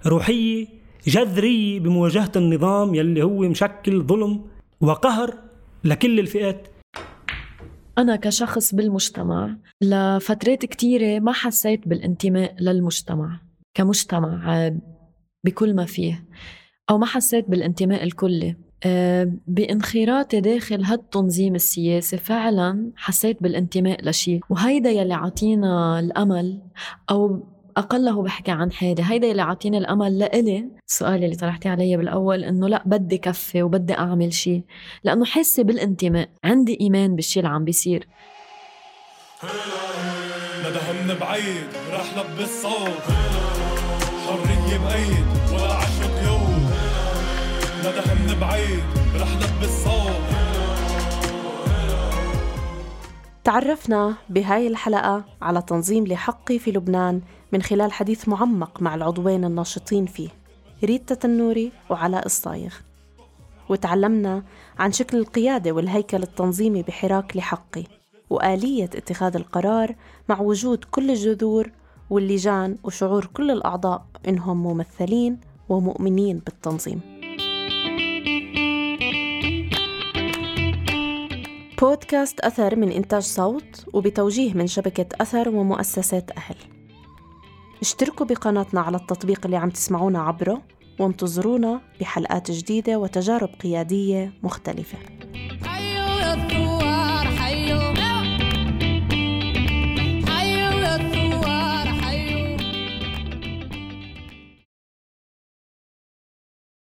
روحية 0.06 0.66
جذرية 1.06 1.80
بمواجهة 1.80 2.32
النظام 2.36 2.94
يلي 2.94 3.22
هو 3.22 3.38
مشكل 3.38 4.02
ظلم 4.02 4.44
وقهر 4.80 5.34
لكل 5.84 6.20
الفئات. 6.20 6.68
أنا 7.98 8.16
كشخص 8.16 8.74
بالمجتمع 8.74 9.56
لفترات 9.82 10.64
كتيرة 10.64 11.20
ما 11.20 11.32
حسيت 11.32 11.88
بالانتماء 11.88 12.54
للمجتمع 12.60 13.40
كمجتمع 13.74 14.70
بكل 15.44 15.74
ما 15.74 15.84
فيه 15.84 16.24
أو 16.90 16.98
ما 16.98 17.06
حسيت 17.06 17.50
بالانتماء 17.50 18.04
الكلي. 18.04 18.56
آه، 18.84 19.32
بانخراطي 19.46 20.40
داخل 20.40 20.84
هالتنظيم 20.84 21.54
السياسي 21.54 22.16
فعلا 22.16 22.90
حسيت 22.96 23.42
بالانتماء 23.42 24.08
لشيء 24.08 24.40
وهيدا 24.50 24.90
يلي 24.90 25.14
عطينا 25.14 26.00
الأمل 26.00 26.60
أو 27.10 27.46
أقله 27.76 28.22
بحكي 28.22 28.50
عن 28.50 28.72
حالي 28.72 29.02
هيدا 29.06 29.30
اللي 29.30 29.42
عاطيني 29.42 29.78
الأمل 29.78 30.18
لإلي. 30.18 30.68
السؤال 30.88 31.24
اللي 31.24 31.36
طرحتي 31.36 31.68
علي 31.68 31.96
بالأول 31.96 32.44
إنه 32.44 32.68
لا 32.68 32.82
بدي 32.86 33.18
كفي 33.18 33.62
وبدي 33.62 33.94
أعمل 33.94 34.32
شيء 34.32 34.62
لأنه 35.04 35.24
حاسة 35.24 35.62
بالانتماء. 35.62 36.28
عندي 36.44 36.78
إيمان 36.80 37.16
بالشيء 37.16 37.42
اللي 37.42 37.54
عم 37.54 37.64
بيصير. 37.64 38.08
ندى 40.60 40.78
من 41.08 41.14
بعيد 41.20 41.66
رح 41.90 42.18
لبس 42.18 42.62
صوت 42.62 43.02
حرية 44.26 44.78
بأيد 44.78 45.26
ولا 45.52 45.74
عشق 45.74 46.22
يوم. 46.26 46.70
ندى 47.80 48.22
من 48.22 48.40
بعيد 48.40 48.84
رح 49.20 49.28
لبس 49.36 49.84
صوت 49.84 50.31
تعرفنا 53.44 54.14
بهاي 54.30 54.66
الحلقة 54.66 55.24
على 55.42 55.62
تنظيم 55.62 56.06
لحقي 56.06 56.58
في 56.58 56.72
لبنان 56.72 57.20
من 57.52 57.62
خلال 57.62 57.92
حديث 57.92 58.28
معمق 58.28 58.82
مع 58.82 58.94
العضوين 58.94 59.44
الناشطين 59.44 60.06
فيه 60.06 60.28
ريتا 60.84 61.14
تنوري 61.14 61.72
وعلاء 61.90 62.26
الصايغ. 62.26 62.74
وتعلمنا 63.68 64.42
عن 64.78 64.92
شكل 64.92 65.18
القيادة 65.18 65.72
والهيكل 65.72 66.22
التنظيمي 66.22 66.82
بحراك 66.82 67.36
لحقي 67.36 67.84
وآلية 68.30 68.84
اتخاذ 68.84 69.36
القرار 69.36 69.94
مع 70.28 70.40
وجود 70.40 70.84
كل 70.84 71.10
الجذور 71.10 71.70
واللجان 72.10 72.76
وشعور 72.84 73.26
كل 73.34 73.50
الأعضاء 73.50 74.04
إنهم 74.28 74.62
ممثلين 74.62 75.40
ومؤمنين 75.68 76.38
بالتنظيم. 76.38 77.11
بودكاست 81.82 82.40
أثر 82.40 82.76
من 82.76 82.92
إنتاج 82.92 83.22
صوت 83.22 83.86
وبتوجيه 83.92 84.54
من 84.54 84.66
شبكة 84.66 85.06
أثر 85.20 85.48
ومؤسسات 85.48 86.30
أهل. 86.30 86.56
اشتركوا 87.80 88.26
بقناتنا 88.26 88.80
على 88.80 88.96
التطبيق 88.96 89.40
اللي 89.44 89.56
عم 89.56 89.70
تسمعونا 89.70 90.22
عبره 90.22 90.62
وانتظرونا 90.98 91.80
بحلقات 92.00 92.50
جديدة 92.50 92.98
وتجارب 92.98 93.48
قيادية 93.62 94.32
مختلفة. 94.42 94.98